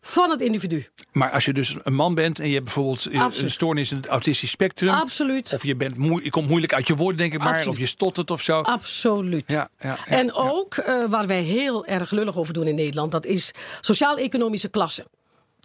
van 0.00 0.30
het 0.30 0.40
individu. 0.40 0.88
Maar 1.12 1.30
als 1.30 1.44
je 1.44 1.52
dus 1.52 1.76
een 1.82 1.94
man 1.94 2.14
bent 2.14 2.38
en 2.38 2.46
je 2.46 2.52
hebt 2.52 2.64
bijvoorbeeld 2.64 3.06
eh, 3.06 3.26
een 3.42 3.50
stoornis 3.50 3.90
in 3.90 3.96
het 3.96 4.06
autistisch 4.06 4.50
spectrum. 4.50 4.88
Absoluut. 4.88 5.52
Of 5.54 5.64
je, 5.64 5.76
bent 5.76 5.96
moe- 5.96 6.24
je 6.24 6.30
komt 6.30 6.48
moeilijk 6.48 6.74
uit 6.74 6.86
je 6.86 6.96
woorden, 6.96 7.16
denk 7.16 7.32
ik 7.32 7.38
maar. 7.38 7.48
Absoluut. 7.48 7.68
Of 7.68 7.78
je 7.78 7.86
stottert 7.86 8.30
of 8.30 8.42
zo. 8.42 8.60
Absoluut. 8.60 9.44
Ja, 9.46 9.68
ja, 9.78 9.88
ja, 9.88 10.16
en 10.16 10.26
ja. 10.26 10.32
ook 10.32 10.74
eh, 10.74 11.04
waar 11.08 11.26
wij 11.26 11.42
heel 11.42 11.86
erg 11.86 12.10
lullig 12.10 12.36
over 12.36 12.54
doen 12.54 12.66
in 12.66 12.74
Nederland, 12.74 13.12
dat 13.12 13.24
is 13.26 13.52
sociaal-economische 13.80 14.68
klasse. 14.68 15.06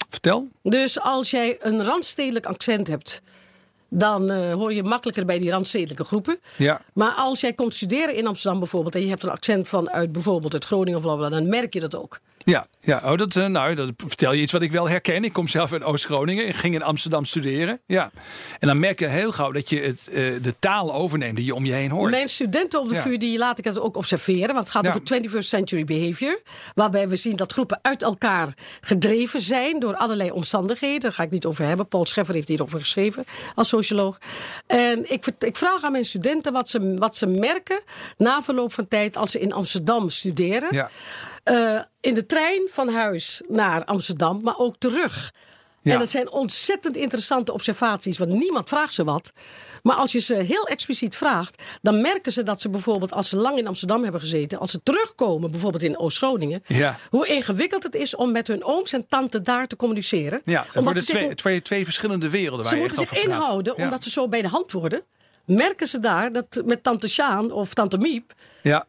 Vertel. 0.10 0.50
Dus 0.64 1.00
als 1.00 1.32
jij 1.32 1.58
een 1.60 1.84
randstedelijk 1.84 2.46
accent 2.46 2.88
hebt, 2.88 3.22
dan 3.96 4.32
uh, 4.32 4.54
hoor 4.54 4.74
je 4.74 4.84
makkelijker 4.84 5.26
bij 5.26 5.40
die 5.40 5.50
randstedelijke 5.50 6.04
groepen. 6.04 6.40
Ja. 6.58 6.82
Maar 6.94 7.12
als 7.12 7.40
jij 7.40 7.54
komt 7.54 7.74
studeren 7.74 8.16
in 8.16 8.28
Amsterdam 8.28 8.60
bijvoorbeeld 8.60 8.96
en 8.96 9.02
je 9.02 9.10
hebt 9.10 9.24
een 9.24 9.30
accent 9.30 9.68
van 9.68 9.90
uit 9.90 10.12
bijvoorbeeld 10.12 10.54
uit 10.54 10.66
Groningen 10.66 11.06
of 11.06 11.30
dan 11.30 11.50
merk 11.50 11.74
je 11.74 11.80
dat 11.80 11.96
ook. 11.96 12.20
Ja, 12.44 12.68
ja. 12.82 13.02
Oh, 13.04 13.18
dat, 13.18 13.36
uh, 13.36 13.46
nou, 13.46 13.76
dat 13.76 13.92
vertel 13.98 14.34
je 14.34 14.42
iets 14.42 14.52
wat 14.52 14.62
ik 14.62 14.72
wel 14.72 14.90
herken. 14.90 15.24
Ik 15.24 15.34
kom 15.34 15.48
zelf 15.48 15.72
uit 15.72 15.84
Oost-Groningen. 15.84 16.48
Ik 16.48 16.56
ging 16.56 16.74
in 16.74 16.84
Amsterdam 16.84 17.26
studeren. 17.26 17.82
Ja. 17.86 18.12
En 18.60 18.68
dan 18.68 18.80
merk 18.80 19.00
je 19.00 19.08
heel 19.08 19.32
gauw 19.32 19.52
dat 19.52 19.70
je 19.70 19.82
het, 19.82 20.10
uh, 20.12 20.16
de 20.42 20.56
taal 20.60 20.94
overneemt 20.94 21.36
die 21.36 21.46
je 21.46 21.56
om 21.56 21.66
je 21.66 21.72
heen 21.72 21.92
hoort. 21.92 22.12
Mijn 22.12 22.28
studenten 22.28 22.80
op 22.80 22.90
de 22.90 22.96
ja. 22.96 23.02
VU 23.02 23.18
die 23.18 23.38
laat 23.38 23.58
ik 23.58 23.64
het 23.64 23.80
ook 23.80 23.98
observeren. 23.98 24.48
Want 24.48 24.60
het 24.60 24.70
gaat 24.70 24.84
ja. 24.84 24.90
over 24.90 25.22
21st 25.22 25.48
century 25.48 25.84
behavior. 25.84 26.42
Waarbij 26.74 27.10
we 27.10 27.16
zien 27.16 27.36
dat 27.36 27.54
groepen 27.54 27.80
uit 27.82 28.02
elkaar 28.02 28.54
gedreven 28.82 29.42
zijn 29.42 29.80
door 29.80 29.96
allerlei 29.96 30.32
omstandigheden. 30.32 31.00
Daar 31.00 31.14
ga 31.14 31.24
ik 31.24 31.32
niet 31.32 31.46
over 31.46 31.66
hebben. 31.66 31.88
Paul 31.88 32.06
Scheffer 32.06 32.36
heeft 32.36 32.48
hierover 32.48 32.80
geschreven 32.80 33.24
als 33.56 33.68
socioloog. 33.68 34.18
En 34.68 35.12
ik, 35.12 35.26
ik 35.40 35.58
vraag 35.58 35.84
aan 35.84 35.92
mijn 35.92 36.06
studenten 36.06 36.54
wat 36.54 36.70
ze, 36.70 36.94
wat 36.96 37.16
ze 37.16 37.28
merken 37.28 37.82
na 38.18 38.42
verloop 38.42 38.74
van 38.74 38.88
tijd 38.88 39.18
als 39.18 39.32
ze 39.32 39.40
in 39.40 39.54
Amsterdam 39.54 40.10
studeren. 40.10 40.68
Ja. 40.72 40.90
Uh, 41.52 41.80
in 42.02 42.14
de 42.14 42.26
trein 42.26 42.62
van 42.72 42.90
huis 42.90 43.42
naar 43.48 43.84
Amsterdam, 43.86 44.40
maar 44.44 44.58
ook 44.58 44.76
terug. 44.78 45.32
Ja. 45.82 45.94
En 45.94 46.00
dat 46.00 46.10
zijn 46.10 46.32
ontzettend 46.32 46.96
interessante 46.98 47.54
observaties, 47.54 48.18
want 48.18 48.32
niemand 48.34 48.70
vraagt 48.70 48.94
ze 48.94 49.04
wat. 49.04 49.32
Maar 49.82 49.96
als 49.96 50.12
je 50.12 50.20
ze 50.20 50.36
heel 50.36 50.68
expliciet 50.68 51.16
vraagt, 51.16 51.62
dan 51.82 52.02
merken 52.02 52.32
ze 52.32 52.44
dat 52.44 52.62
ze 52.62 52.70
bijvoorbeeld, 52.70 53.14
als 53.14 53.30
ze 53.30 53.38
lang 53.38 53.58
in 53.58 53.68
Amsterdam 53.68 54.04
hebben 54.04 54.22
gezeten, 54.22 54.60
als 54.60 54.72
ze 54.72 54.80
terugkomen, 54.84 55.52
bijvoorbeeld 55.52 55.84
in 55.84 55.98
Oost-Groningen, 55.98 56.64
Ja. 56.68 56.98
hoe 57.10 57.28
ingewikkeld 57.28 57.84
het 57.84 57.96
is 57.96 58.16
om 58.16 58.32
met 58.32 58.48
hun 58.48 58.64
ooms 58.64 58.94
en 58.94 59.08
tanten 59.08 59.44
daar 59.44 59.68
te 59.68 59.76
communiceren. 59.76 60.40
Ja, 60.44 60.58
het 60.60 60.68
Omdat 60.68 60.84
worden 60.84 61.04
ze 61.04 61.12
zich- 61.12 61.22
twee, 61.22 61.36
twee, 61.36 61.62
twee 61.62 61.84
verschillende 61.84 62.30
werelden 62.30 62.66
ze 62.66 62.72
waar 62.76 62.80
je 62.80 62.88
moeten 62.90 63.08
zich 63.08 63.24
inhouden, 63.24 63.74
Ja. 63.78 63.84
omdat 63.84 64.04
ze 64.04 64.10
zo 64.10 64.28
bij 64.28 64.42
de 64.42 64.48
hand 64.48 64.72
worden. 64.72 65.02
Merken 65.46 65.88
ze 65.88 66.00
daar 66.00 66.32
dat 66.32 66.62
met 66.66 66.84
tante 66.84 67.08
Sjaan 67.08 67.52
of 67.52 67.74
tante 67.74 67.98
Miep, 67.98 68.34
Ja, 68.62 68.86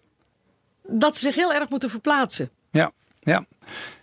dat 0.88 1.14
ze 1.14 1.20
zich 1.20 1.34
heel 1.34 1.52
erg 1.52 1.68
moeten 1.68 1.90
verplaatsen. 1.90 2.50
ja, 2.70 2.92
ja. 3.20 3.44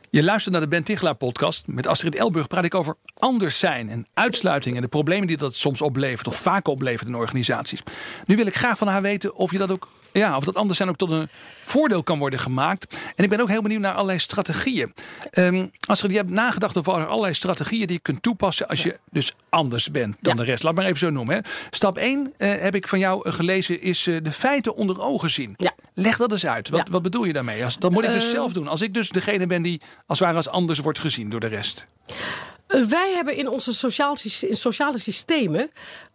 Je 0.10 0.24
luistert 0.24 0.54
naar 0.54 0.62
de 0.64 0.68
Ben 0.68 0.84
Tichelaar 0.84 1.16
podcast. 1.16 1.68
Met 1.68 1.88
Astrid 1.88 2.16
Elburg 2.16 2.48
praat 2.48 2.64
ik 2.64 2.76
over 2.76 2.96
anders 3.18 3.60
zijn 3.60 3.90
en 3.90 4.08
uitsluiting 4.14 4.76
en 4.76 4.82
de 4.82 4.88
problemen 4.88 5.28
die 5.28 5.38
dat 5.38 5.56
soms 5.56 5.82
oplevert 5.82 6.28
of 6.28 6.36
vaak 6.36 6.68
oplevert 6.68 7.08
in 7.08 7.16
organisaties. 7.16 7.84
Nu 8.26 8.36
wil 8.36 8.46
ik 8.46 8.56
graag 8.56 8.78
van 8.78 8.88
haar 8.88 9.02
weten 9.02 9.36
of 9.36 9.52
je 9.52 9.58
dat 9.58 9.72
ook 9.72 9.90
ja, 10.12 10.38
of 10.38 10.44
dat 10.44 10.56
anders 10.56 10.78
zijn 10.78 10.90
ook 10.90 10.98
tot 10.98 11.12
een 11.12 11.30
voordeel 11.64 12.04
kan 12.04 12.20
worden 12.20 12.40
gemaakt. 12.40 12.98
En 13.16 13.24
ik 13.24 13.30
ben 13.30 13.40
ook 13.42 13.48
heel 13.50 13.62
benieuwd 13.62 13.82
naar 13.82 13.94
allerlei 13.94 14.20
strategieën. 14.20 14.94
Ehm 15.32 15.66
Astrid, 15.88 16.12
je 16.12 16.18
hebt 16.18 16.30
nagedacht 16.30 16.78
over 16.78 17.08
allerlei 17.08 17.34
strategieën 17.34 17.88
die 17.88 17.96
je 17.96 18.02
kunt 18.02 18.22
toepassen 18.22 18.68
als 18.68 18.84
je 18.84 18.98
dus 19.10 19.34
anders 19.50 19.92
bent 19.92 20.18
dan 20.22 20.34
Ja. 20.38 20.40
de 20.44 20.46
rest. 20.46 20.64
Laat 20.64 20.76
maar 20.76 20.86
even 20.86 20.98
zo 21.00 21.10
noemen. 21.10 21.36
Hè. 21.36 21.42
Stap 21.70 21.98
1 21.98 22.34
eh, 22.38 22.52
heb 22.62 22.76
ik 22.76 22.88
van 22.88 23.00
jou 23.00 23.28
eh, 23.28 23.34
gelezen 23.34 23.82
is 23.82 24.08
eh, 24.08 24.18
de 24.24 24.32
feiten 24.32 24.76
onder 24.76 25.02
ogen 25.02 25.30
zien. 25.32 25.54
Ja. 25.58 25.72
Leg 25.94 26.18
dat 26.18 26.32
eens 26.32 26.46
uit. 26.46 26.70
Wat, 26.70 26.82
Ja. 26.86 26.92
wat 26.92 27.02
bedoel 27.02 27.24
je 27.24 27.34
daarmee? 27.34 27.64
Als, 27.64 27.78
dat 27.80 27.92
moet 27.92 28.04
ik 28.04 28.10
dus 28.14 28.24
Eh, 28.26 28.30
zelf 28.32 28.54
doen. 28.54 28.68
Als 28.68 28.82
ik 28.82 28.94
dus 28.94 29.10
degene 29.10 29.48
ben 29.48 29.62
die 29.62 29.82
als 30.08 30.18
het 30.20 30.28
ware 30.28 30.38
als 30.38 30.50
anders 30.50 30.80
wordt 30.80 31.00
gezien 31.00 31.30
door 31.30 31.40
de 31.40 31.48
rest. 31.48 31.88
Wij 32.88 33.14
hebben 33.16 33.36
in 33.36 33.48
onze 33.48 33.74
sociaal, 33.74 34.16
sys- 34.16 34.44
in 34.44 34.56
sociale 34.56 34.98
systemen. 34.98 35.72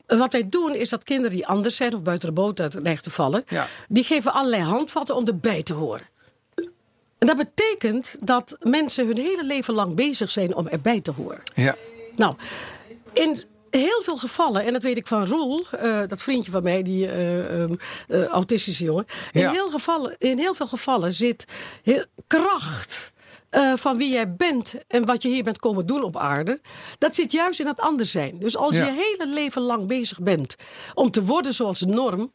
uh, 0.09 0.19
Wat 0.19 0.33
wij 0.33 0.49
doen 0.49 0.75
is 0.75 0.89
dat 0.89 1.03
kinderen 1.03 1.37
die 1.37 1.47
anders 1.47 1.77
zijn 1.77 1.95
of 1.95 2.03
buiten 2.03 2.29
de 2.29 2.35
boot 2.35 2.61
uit 2.61 3.03
te 3.03 3.11
vallen. 3.11 3.45
Ja. 3.49 3.67
Die 3.89 4.05
geven 4.05 4.33
allerlei 4.33 4.63
handvatten 4.63 5.17
om 5.17 5.27
erbij 5.27 5.63
te 5.63 5.73
horen. 5.73 6.09
En 7.19 7.27
dat 7.27 7.37
betekent 7.37 8.17
dat 8.21 8.57
mensen 8.61 9.07
hun 9.07 9.17
hele 9.17 9.45
leven 9.45 9.75
lang 9.75 9.95
bezig 9.95 10.31
zijn 10.31 10.55
om 10.55 10.69
erbij 10.69 11.01
te 11.01 11.11
horen. 11.11 11.43
Ja. 11.55 11.77
Nou, 12.17 12.35
in 13.13 13.45
heel 13.71 14.03
veel 14.03 14.17
gevallen, 14.17 14.65
en 14.65 14.73
dat 14.73 14.83
weet 14.83 14.97
ik 14.97 15.07
van 15.07 15.27
Roel, 15.27 15.65
eh, 15.71 16.01
dat 16.07 16.23
vriendje 16.23 16.51
van 16.51 16.63
mij, 16.63 16.83
die 16.83 17.07
eh, 17.09 17.63
ehm, 17.63 17.75
eh, 18.09 18.25
autistische 18.25 18.85
jongen. 18.85 19.07
In, 19.33 19.49
heel 19.49 19.69
gevallen, 19.69 20.15
in 20.19 20.39
heel 20.39 20.55
veel 20.55 20.67
gevallen 20.67 21.13
zit 21.13 21.45
heel, 21.83 22.05
kracht. 22.27 23.13
Eh, 23.51 23.73
van 23.77 23.97
wie 23.97 24.11
jij 24.13 24.35
bent 24.35 24.75
en 24.89 25.05
wat 25.05 25.23
je 25.23 25.29
hier 25.29 25.45
bent 25.45 25.59
komen 25.59 25.87
doen 25.87 26.03
op 26.03 26.17
aarde. 26.17 26.61
Dat 26.99 27.15
zit 27.15 27.33
juist 27.33 27.61
in 27.61 27.67
het 27.67 27.81
anders 27.81 28.11
zijn. 28.11 28.39
Dus 28.39 28.57
als 28.57 28.77
Ja. 28.77 28.85
je 28.87 28.91
hele 28.93 29.33
leven 29.33 29.63
lang 29.63 29.87
bezig 29.87 30.21
bent 30.23 30.57
om 30.95 31.11
te 31.11 31.25
worden 31.25 31.55
zoals 31.55 31.79
de 31.79 31.87
norm. 31.87 32.33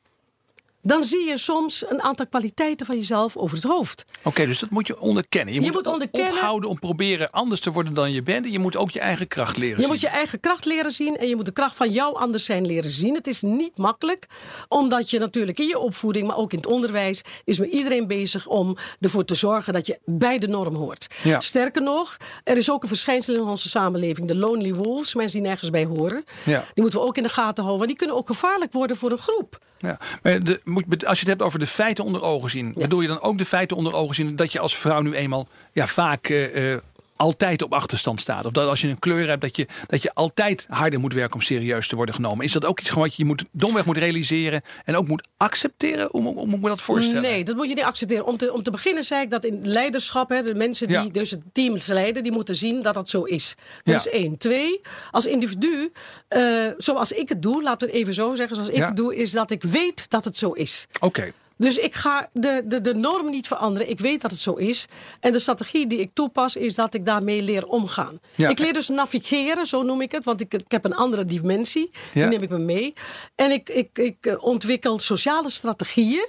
Dan 0.81 1.03
zie 1.03 1.25
je 1.27 1.37
soms 1.37 1.83
een 1.89 2.01
aantal 2.01 2.27
kwaliteiten 2.27 2.85
van 2.85 2.95
jezelf 2.95 3.37
over 3.37 3.55
het 3.55 3.65
hoofd. 3.65 4.05
Oké, 4.23 4.45
dus 4.45 4.59
dat 4.59 4.69
moet 4.69 4.87
je 4.87 4.99
onderkennen. 4.99 5.53
Je, 5.53 5.61
Je 5.61 5.71
moet 5.71 5.87
onderkennen- 5.87 6.31
ophouden 6.33 6.69
om 6.69 6.79
proberen 6.79 7.31
anders 7.31 7.61
te 7.61 7.71
worden 7.71 7.93
dan 7.93 8.11
je 8.11 8.23
bent. 8.23 8.45
En 8.45 8.51
je 8.51 8.59
moet 8.59 8.75
ook 8.75 8.91
je 8.91 8.99
eigen 8.99 9.27
kracht 9.27 9.57
leren 9.57 9.75
Je 9.75 9.81
zien. 9.81 9.91
moet 9.91 10.01
je 10.01 10.07
eigen 10.07 10.39
kracht 10.39 10.65
leren 10.65 10.91
zien 10.91 11.17
en 11.17 11.27
je 11.27 11.35
moet 11.35 11.45
de 11.45 11.51
kracht 11.51 11.75
van 11.75 11.89
jouw 11.91 12.11
anders 12.17 12.45
zijn 12.45 12.65
leren 12.65 12.91
zien. 12.91 13.15
Het 13.15 13.27
is 13.27 13.41
niet 13.41 13.77
makkelijk, 13.77 14.27
omdat 14.67 15.09
je 15.09 15.19
natuurlijk 15.19 15.59
in 15.59 15.67
je 15.67 15.79
opvoeding, 15.79 16.27
maar 16.27 16.37
ook 16.37 16.51
in 16.51 16.57
het 16.57 16.67
onderwijs, 16.67 17.21
is 17.43 17.59
met 17.59 17.69
iedereen 17.71 18.07
bezig 18.07 18.47
om 18.47 18.77
ervoor 18.99 19.25
te 19.25 19.35
zorgen 19.35 19.73
dat 19.73 19.87
je 19.87 19.99
bij 20.05 20.37
de 20.39 20.47
norm 20.47 20.75
hoort. 20.75 21.07
Ja. 21.23 21.39
Sterker 21.39 21.81
nog, 21.81 22.17
er 22.43 22.57
is 22.57 22.71
ook 22.71 22.81
een 22.81 22.87
verschijnsel 22.87 23.33
in 23.35 23.41
onze 23.41 23.69
samenleving, 23.69 24.27
de 24.27 24.35
lonely 24.35 24.73
wolves, 24.73 25.15
mensen 25.15 25.39
die 25.39 25.47
nergens 25.47 25.69
bij 25.69 25.85
horen. 25.85 26.23
Ja. 26.45 26.59
Die 26.73 26.81
moeten 26.83 26.99
we 26.99 27.05
ook 27.05 27.17
in 27.17 27.23
de 27.23 27.29
gaten 27.29 27.63
houden, 27.63 27.77
want 27.77 27.87
die 27.87 27.97
kunnen 27.97 28.15
ook 28.15 28.27
gevaarlijk 28.27 28.73
worden 28.73 28.97
voor 28.97 29.11
een 29.11 29.17
groep. 29.17 29.59
Ja, 29.79 29.99
maar 30.23 30.43
de, 30.43 30.61
moet, 30.71 31.05
als 31.05 31.19
je 31.19 31.25
het 31.25 31.33
hebt 31.37 31.41
over 31.41 31.59
de 31.59 31.67
feiten 31.67 32.03
onder 32.03 32.23
ogen 32.23 32.49
zien, 32.49 32.73
bedoel 32.75 33.01
je 33.01 33.07
dan 33.07 33.21
ook 33.21 33.37
de 33.37 33.45
feiten 33.45 33.77
onder 33.77 33.93
ogen 33.93 34.15
zien 34.15 34.35
dat 34.35 34.51
je 34.51 34.59
als 34.59 34.77
vrouw 34.77 35.01
nu 35.01 35.13
eenmaal 35.13 35.47
ja, 35.71 35.87
vaak 35.87 36.29
eh, 36.29 36.73
eh, 36.73 36.79
altijd 37.21 37.61
op 37.61 37.73
achterstand 37.73 38.21
staat? 38.21 38.45
Of 38.45 38.51
dat 38.51 38.67
als 38.69 38.81
je 38.81 38.87
een 38.87 38.99
kleur 38.99 39.27
hebt, 39.27 39.41
dat 39.41 39.55
je, 39.55 39.67
dat 39.87 40.01
je 40.01 40.13
altijd 40.13 40.65
harder 40.69 40.99
moet 40.99 41.13
werken 41.13 41.33
om 41.33 41.41
serieus 41.41 41.87
te 41.87 41.95
worden 41.95 42.15
genomen? 42.15 42.45
Is 42.45 42.51
dat 42.51 42.65
ook 42.65 42.79
iets 42.79 42.89
gewoon 42.89 43.03
wat 43.03 43.15
je 43.15 43.25
moet, 43.25 43.43
domweg 43.51 43.85
moet 43.85 43.97
realiseren 43.97 44.61
en 44.85 44.95
ook 44.95 45.07
moet 45.07 45.27
accepteren? 45.37 46.07
Hoe, 46.11 46.21
hoe, 46.21 46.33
hoe 46.33 46.45
moet 46.45 46.55
ik 46.55 46.61
me 46.61 46.67
dat 46.69 46.81
voorstellen? 46.81 47.21
Nee, 47.21 47.43
dat 47.43 47.55
moet 47.55 47.69
je 47.69 47.75
niet 47.75 47.83
accepteren. 47.83 48.25
Om 48.25 48.37
te, 48.37 48.53
om 48.53 48.63
te 48.63 48.71
beginnen 48.71 49.03
zei 49.03 49.21
ik 49.21 49.29
dat 49.29 49.45
in 49.45 49.59
leiderschap, 49.67 50.29
hè, 50.29 50.41
de 50.41 50.55
mensen 50.55 50.87
die 50.87 50.97
Ja. 50.97 51.09
dus 51.11 51.31
het 51.31 51.41
team 51.53 51.77
leiden, 51.87 52.23
die 52.23 52.31
moeten 52.31 52.55
zien 52.55 52.81
dat 52.81 52.93
dat 52.93 53.09
zo 53.09 53.23
is. 53.23 53.55
Dat 53.83 53.93
Ja. 53.93 53.99
is 53.99 54.09
één. 54.09 54.37
Twee, 54.37 54.81
als 55.11 55.25
individu, 55.25 55.91
eh, 56.27 56.41
zoals 56.77 57.11
ik 57.11 57.29
het 57.29 57.41
doe, 57.41 57.63
laten 57.63 57.87
we 57.87 57.93
het 57.93 58.01
even 58.01 58.13
zo 58.13 58.35
zeggen, 58.35 58.55
zoals 58.55 58.71
ik 58.71 58.77
Ja. 58.77 58.85
het 58.87 58.95
doe, 58.95 59.15
is 59.15 59.31
dat 59.31 59.51
ik 59.51 59.63
weet 59.63 60.09
dat 60.09 60.25
het 60.25 60.37
zo 60.37 60.51
is. 60.51 60.87
Oké. 60.99 61.31
Dus 61.61 61.77
ik 61.77 61.95
ga 61.95 62.29
de, 62.33 62.63
de, 62.65 62.81
de 62.81 62.93
normen 62.93 63.31
niet 63.31 63.47
veranderen. 63.47 63.89
Ik 63.89 63.99
weet 63.99 64.21
dat 64.21 64.31
het 64.31 64.39
zo 64.39 64.53
is. 64.53 64.87
En 65.19 65.31
de 65.31 65.39
strategie 65.39 65.87
die 65.87 65.99
ik 65.99 66.11
toepas 66.13 66.55
is 66.55 66.75
dat 66.75 66.93
ik 66.93 67.05
daarmee 67.05 67.41
leer 67.41 67.65
omgaan. 67.65 68.19
Ja. 68.35 68.49
Ik 68.49 68.59
leer 68.59 68.73
dus 68.73 68.87
navigeren, 68.87 69.65
zo 69.65 69.83
noem 69.83 70.01
ik 70.01 70.11
het. 70.11 70.23
Want 70.23 70.41
ik, 70.41 70.53
ik 70.53 70.71
heb 70.71 70.85
een 70.85 70.95
andere 70.95 71.25
dimensie. 71.25 71.89
Ja. 71.91 71.99
Die 72.13 72.23
neem 72.23 72.41
ik 72.41 72.49
me 72.49 72.57
mee. 72.57 72.93
En 73.35 73.51
ik, 73.51 73.69
ik, 73.69 73.97
ik 73.97 74.25
eh, 74.25 74.43
ontwikkel 74.43 74.99
sociale 74.99 75.49
strategieën 75.49 76.27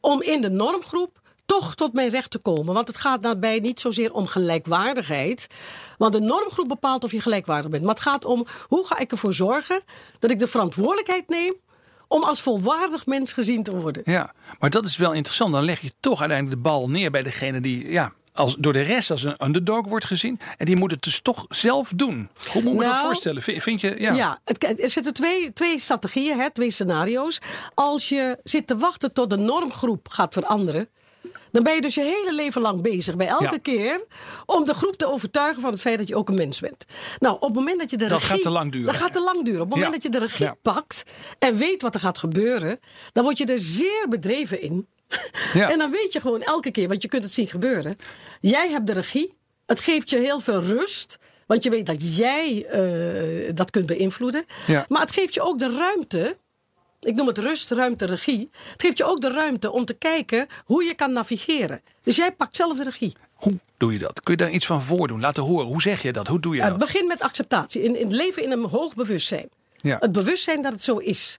om 0.00 0.22
in 0.22 0.40
de 0.40 0.50
normgroep 0.50 1.20
toch 1.46 1.74
tot 1.74 1.92
mijn 1.92 2.08
recht 2.08 2.30
te 2.30 2.38
komen. 2.38 2.74
Want 2.74 2.88
het 2.88 2.96
gaat 2.96 3.22
daarbij 3.22 3.58
niet 3.58 3.80
zozeer 3.80 4.12
om 4.12 4.26
gelijkwaardigheid. 4.26 5.46
Want 5.98 6.12
de 6.12 6.20
normgroep 6.20 6.68
bepaalt 6.68 7.04
of 7.04 7.12
je 7.12 7.20
gelijkwaardig 7.20 7.70
bent. 7.70 7.82
Maar 7.82 7.94
het 7.94 8.02
gaat 8.02 8.24
om 8.24 8.46
hoe 8.68 8.86
ga 8.86 8.98
ik 8.98 9.10
ervoor 9.10 9.34
zorgen 9.34 9.80
dat 10.18 10.30
ik 10.30 10.38
de 10.38 10.46
verantwoordelijkheid 10.46 11.28
neem 11.28 11.54
om 12.12 12.24
als 12.24 12.40
volwaardig 12.40 13.06
mens 13.06 13.32
gezien 13.32 13.62
te 13.62 13.76
worden. 13.76 14.02
Ja, 14.04 14.32
maar 14.58 14.70
dat 14.70 14.84
is 14.84 14.96
wel 14.96 15.12
interessant. 15.12 15.52
Dan 15.52 15.64
leg 15.64 15.80
je 15.80 15.92
toch 16.00 16.20
uiteindelijk 16.20 16.62
de 16.62 16.68
bal 16.68 16.90
neer 16.90 17.10
bij 17.10 17.22
degene 17.22 17.60
die 17.60 17.90
ja, 17.90 18.12
als, 18.32 18.56
door 18.58 18.72
de 18.72 18.80
rest 18.80 19.10
als 19.10 19.22
een 19.22 19.44
underdog 19.44 19.86
wordt 19.86 20.04
gezien. 20.04 20.38
En 20.56 20.66
die 20.66 20.76
moet 20.76 20.90
het 20.90 21.02
dus 21.02 21.20
toch 21.20 21.44
zelf 21.48 21.92
doen. 21.94 22.28
Hoe 22.52 22.62
moet 22.62 22.72
ik 22.72 22.78
me 22.78 22.84
dat 22.84 22.92
Nou, 22.92 23.04
voorstellen? 23.06 23.42
Vind, 23.42 23.62
vind 23.62 23.80
je, 23.80 23.94
ja. 23.98 24.14
Ja, 24.14 24.40
het, 24.44 24.80
er 24.80 24.88
zitten 24.88 25.14
twee, 25.14 25.52
twee 25.52 25.78
strategieën, 25.78 26.38
hè, 26.38 26.50
twee 26.50 26.70
scenario's. 26.70 27.38
Als 27.74 28.08
je 28.08 28.38
zit 28.42 28.66
te 28.66 28.76
wachten 28.76 29.12
tot 29.12 29.30
de 29.30 29.36
normgroep 29.36 30.08
gaat 30.08 30.32
veranderen. 30.32 30.88
Dan 31.52 31.62
ben 31.62 31.74
je 31.74 31.80
dus 31.80 31.94
je 31.94 32.00
hele 32.02 32.34
leven 32.34 32.60
lang 32.62 32.82
bezig, 32.82 33.16
bij 33.16 33.26
elke 33.26 33.44
Ja. 33.44 33.58
keer, 33.62 34.04
om 34.46 34.64
de 34.64 34.74
groep 34.74 34.96
te 34.96 35.06
overtuigen 35.06 35.62
van 35.62 35.70
het 35.72 35.80
feit 35.80 35.98
dat 35.98 36.08
je 36.08 36.14
ook 36.16 36.28
een 36.28 36.34
mens 36.34 36.60
bent. 36.60 36.84
Nou, 37.18 37.34
op 37.34 37.40
het 37.42 37.54
moment 37.54 37.78
dat 37.78 37.90
je 37.90 37.96
de 37.96 38.06
Dat 38.06 38.12
regie. 38.18 38.28
gaat 38.34 38.42
te 38.42 38.50
lang 38.50 38.72
duren. 38.72 38.86
Dat 38.86 38.96
gaat 38.96 39.12
te 39.12 39.20
lang 39.22 39.44
duren. 39.44 39.60
Op 39.60 39.66
het 39.66 39.74
moment 39.74 39.92
dat 39.92 40.02
je 40.02 40.18
de 40.18 40.18
regie 40.26 40.50
pakt 40.62 41.02
en 41.38 41.56
weet 41.56 41.82
wat 41.82 41.94
er 41.94 42.00
gaat 42.00 42.18
gebeuren, 42.18 42.78
dan 43.12 43.24
word 43.24 43.38
je 43.38 43.44
er 43.46 43.58
zeer 43.58 44.06
bedreven 44.08 44.60
in. 44.62 44.86
Ja. 45.52 45.70
En 45.70 45.78
dan 45.78 45.90
weet 45.90 46.12
je 46.12 46.20
gewoon 46.20 46.42
elke 46.42 46.70
keer, 46.70 46.88
want 46.88 47.02
je 47.02 47.08
kunt 47.08 47.24
het 47.24 47.32
zien 47.32 47.46
gebeuren. 47.46 47.96
Jij 48.40 48.70
hebt 48.70 48.86
de 48.86 48.92
regie. 48.92 49.34
Het 49.66 49.80
geeft 49.80 50.10
je 50.10 50.16
heel 50.18 50.40
veel 50.40 50.60
rust. 50.62 51.18
Want 51.46 51.64
je 51.64 51.70
weet 51.70 51.86
dat 51.86 52.16
jij 52.16 52.66
eh, 52.66 53.54
dat 53.54 53.70
kunt 53.70 53.86
beïnvloeden. 53.86 54.44
Ja. 54.66 54.84
Maar 54.88 55.00
het 55.00 55.12
geeft 55.12 55.34
je 55.34 55.40
ook 55.42 55.58
de 55.58 55.76
ruimte. 55.76 56.36
Ik 57.02 57.14
noem 57.14 57.26
het 57.26 57.38
rust, 57.38 57.70
ruimte, 57.70 58.04
regie. 58.06 58.50
Het 58.72 58.82
geeft 58.82 58.98
je 58.98 59.04
ook 59.04 59.20
de 59.20 59.30
ruimte 59.30 59.70
om 59.70 59.84
te 59.84 59.94
kijken 59.94 60.46
hoe 60.64 60.84
je 60.84 60.94
kan 60.94 61.12
navigeren. 61.12 61.80
Dus 62.02 62.16
jij 62.16 62.32
pakt 62.32 62.56
zelf 62.56 62.76
de 62.76 62.82
regie. 62.84 63.16
Hoe 63.34 63.60
doe 63.76 63.92
je 63.92 63.98
dat? 63.98 64.20
Kun 64.20 64.32
je 64.36 64.38
daar 64.44 64.50
iets 64.50 64.66
van 64.66 64.82
voordoen? 64.82 65.20
Laten 65.20 65.42
horen. 65.42 65.66
Hoe 65.66 65.82
zeg 65.82 66.02
je 66.02 66.12
dat? 66.12 66.26
Hoe 66.26 66.40
doe 66.40 66.54
je 66.54 66.60
Het 66.60 66.70
dat? 66.70 66.78
begint 66.78 67.08
met 67.08 67.20
acceptatie. 67.22 67.82
In, 67.82 67.96
in 67.96 68.04
het 68.06 68.12
leven 68.12 68.42
in 68.42 68.50
een 68.50 68.64
hoog 68.64 68.94
bewustzijn. 68.94 69.48
Ja. 69.76 69.96
Het 70.00 70.12
bewustzijn 70.12 70.62
dat 70.62 70.72
het 70.72 70.82
zo 70.82 70.96
is. 70.96 71.38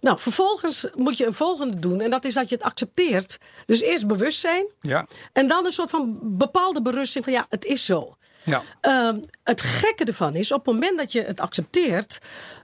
Nou, 0.00 0.18
vervolgens 0.18 0.86
moet 0.94 1.16
je 1.16 1.26
een 1.26 1.34
volgende 1.34 1.76
doen. 1.76 2.00
En 2.00 2.10
dat 2.10 2.24
is 2.24 2.34
dat 2.34 2.48
je 2.48 2.54
het 2.54 2.64
accepteert. 2.64 3.38
Dus 3.66 3.80
eerst 3.80 4.06
bewustzijn. 4.06 4.66
Ja. 4.80 5.06
En 5.32 5.48
dan 5.48 5.64
een 5.64 5.72
soort 5.72 5.90
van 5.90 6.18
bepaalde 6.22 6.82
berusting 6.82 7.24
van 7.24 7.32
ja, 7.32 7.46
het 7.48 7.64
is 7.64 7.84
zo. 7.84 8.16
Ja. 8.44 8.62
Ehm, 8.80 9.18
het 9.42 9.60
gekke 9.60 10.04
ervan 10.04 10.34
is, 10.34 10.52
op 10.52 10.64
het 10.66 10.74
moment 10.74 10.98
dat 10.98 11.12
je 11.12 11.22
het 11.22 11.40
accepteert, 11.40 12.18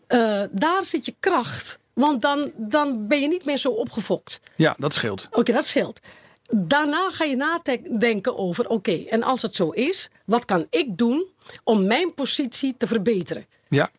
eh, 0.07 0.43
daar 0.51 0.85
zit 0.85 1.05
je 1.05 1.15
kracht. 1.21 1.79
Want 1.99 2.23
dan, 2.23 2.51
dan 2.57 3.07
ben 3.07 3.21
je 3.21 3.29
niet 3.29 3.45
meer 3.45 3.57
zo 3.57 3.69
opgefokt. 3.69 4.41
Ja, 4.57 4.75
dat 4.79 4.93
scheelt. 4.93 5.29
Oké, 5.31 5.53
dat 5.53 5.67
scheelt. 5.67 6.01
Daarna 6.47 7.11
ga 7.11 7.25
je 7.25 7.37
nadenken 7.37 8.37
over, 8.37 8.69
oké, 8.69 9.05
en 9.09 9.23
als 9.23 9.43
het 9.43 9.55
zo 9.55 9.71
is, 9.71 10.11
wat 10.25 10.45
kan 10.45 10.67
ik 10.71 10.99
doen 10.99 11.27
om 11.65 11.87
mijn 11.87 12.15
positie 12.15 12.75
te 12.79 12.87
verbeteren? 12.87 13.47
Ja. 13.69 13.91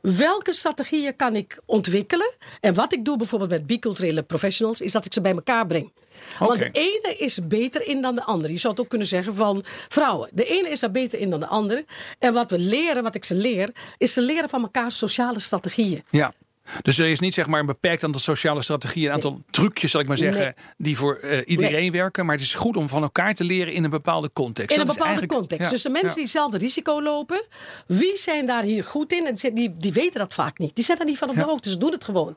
Welke 0.00 0.52
strategieën 0.52 1.16
kan 1.16 1.36
ik 1.36 1.60
ontwikkelen? 1.66 2.32
En 2.60 2.74
wat 2.74 2.92
ik 2.92 3.04
doe 3.04 3.16
bijvoorbeeld 3.16 3.50
met 3.50 3.66
biculturele 3.66 4.22
professionals, 4.22 4.80
is 4.80 4.92
dat 4.92 5.04
ik 5.04 5.12
ze 5.12 5.20
bij 5.20 5.32
elkaar 5.34 5.66
breng. 5.66 5.92
Want 6.38 6.58
de 6.58 6.70
ene 6.70 7.16
is 7.18 7.46
beter 7.48 7.86
in 7.86 8.02
dan 8.02 8.14
de 8.14 8.24
andere. 8.24 8.52
Je 8.52 8.58
zou 8.58 8.72
het 8.72 8.82
ook 8.82 8.88
kunnen 8.88 9.08
zeggen 9.08 9.34
van 9.34 9.64
vrouwen. 9.88 10.30
De 10.32 10.44
ene 10.44 10.68
is 10.68 10.80
daar 10.80 10.90
beter 10.90 11.18
in 11.18 11.30
dan 11.30 11.40
de 11.40 11.46
andere. 11.46 11.84
En 12.18 12.32
wat 12.32 12.50
we 12.50 12.58
leren, 12.58 13.02
wat 13.02 13.14
ik 13.14 13.24
ze 13.24 13.34
leer, 13.34 13.70
is 13.98 14.12
ze 14.12 14.22
leren 14.22 14.48
van 14.48 14.62
elkaar 14.62 14.90
sociale 14.90 15.40
strategieën. 15.40 16.04
Ja. 16.10 16.34
Dus 16.82 16.98
er 16.98 17.06
is 17.10 17.20
niet 17.20 17.34
zeg 17.34 17.46
maar 17.46 17.60
een 17.60 17.66
beperkt 17.66 18.04
aantal 18.04 18.20
sociale 18.20 18.62
strategieën, 18.62 19.06
een 19.06 19.12
aantal 19.14 19.42
trucjes, 19.50 19.90
zal 19.90 20.00
ik 20.00 20.06
maar 20.06 20.16
zeggen, 20.18 20.42
Nee. 20.42 20.52
die 20.76 20.96
voor 20.96 21.16
eh, 21.16 21.40
iedereen 21.46 21.92
werken. 21.92 22.26
Maar 22.26 22.34
het 22.34 22.44
is 22.44 22.54
goed 22.54 22.76
om 22.76 22.88
van 22.88 23.02
elkaar 23.02 23.34
te 23.34 23.44
leren 23.44 23.72
in 23.72 23.84
een 23.84 23.90
bepaalde 23.90 24.30
context. 24.32 24.70
In 24.76 24.80
een 24.80 24.86
bepaalde 24.86 25.26
context. 25.26 25.64
ja, 25.64 25.70
Dus 25.70 25.82
de 25.82 25.88
mensen 25.88 26.08
ja. 26.08 26.14
die 26.14 26.22
hetzelfde 26.22 26.58
risico 26.58 27.02
lopen, 27.02 27.44
wie 27.86 28.16
zijn 28.16 28.46
daar 28.46 28.62
hier 28.62 28.84
goed 28.84 29.12
in? 29.12 29.26
En 29.26 29.54
die- 29.54 29.76
die, 29.76 29.92
weten 29.92 30.18
dat 30.20 30.34
vaak 30.34 30.58
niet. 30.58 30.74
Die 30.74 30.84
zijn 30.84 30.98
daar 30.98 31.06
niet 31.06 31.18
van 31.18 31.28
op 31.28 31.34
de 31.34 31.40
Ja. 31.40 31.46
hoogte. 31.46 31.70
Ze 31.70 31.78
doen 31.78 31.92
het 31.92 32.04
gewoon. 32.04 32.36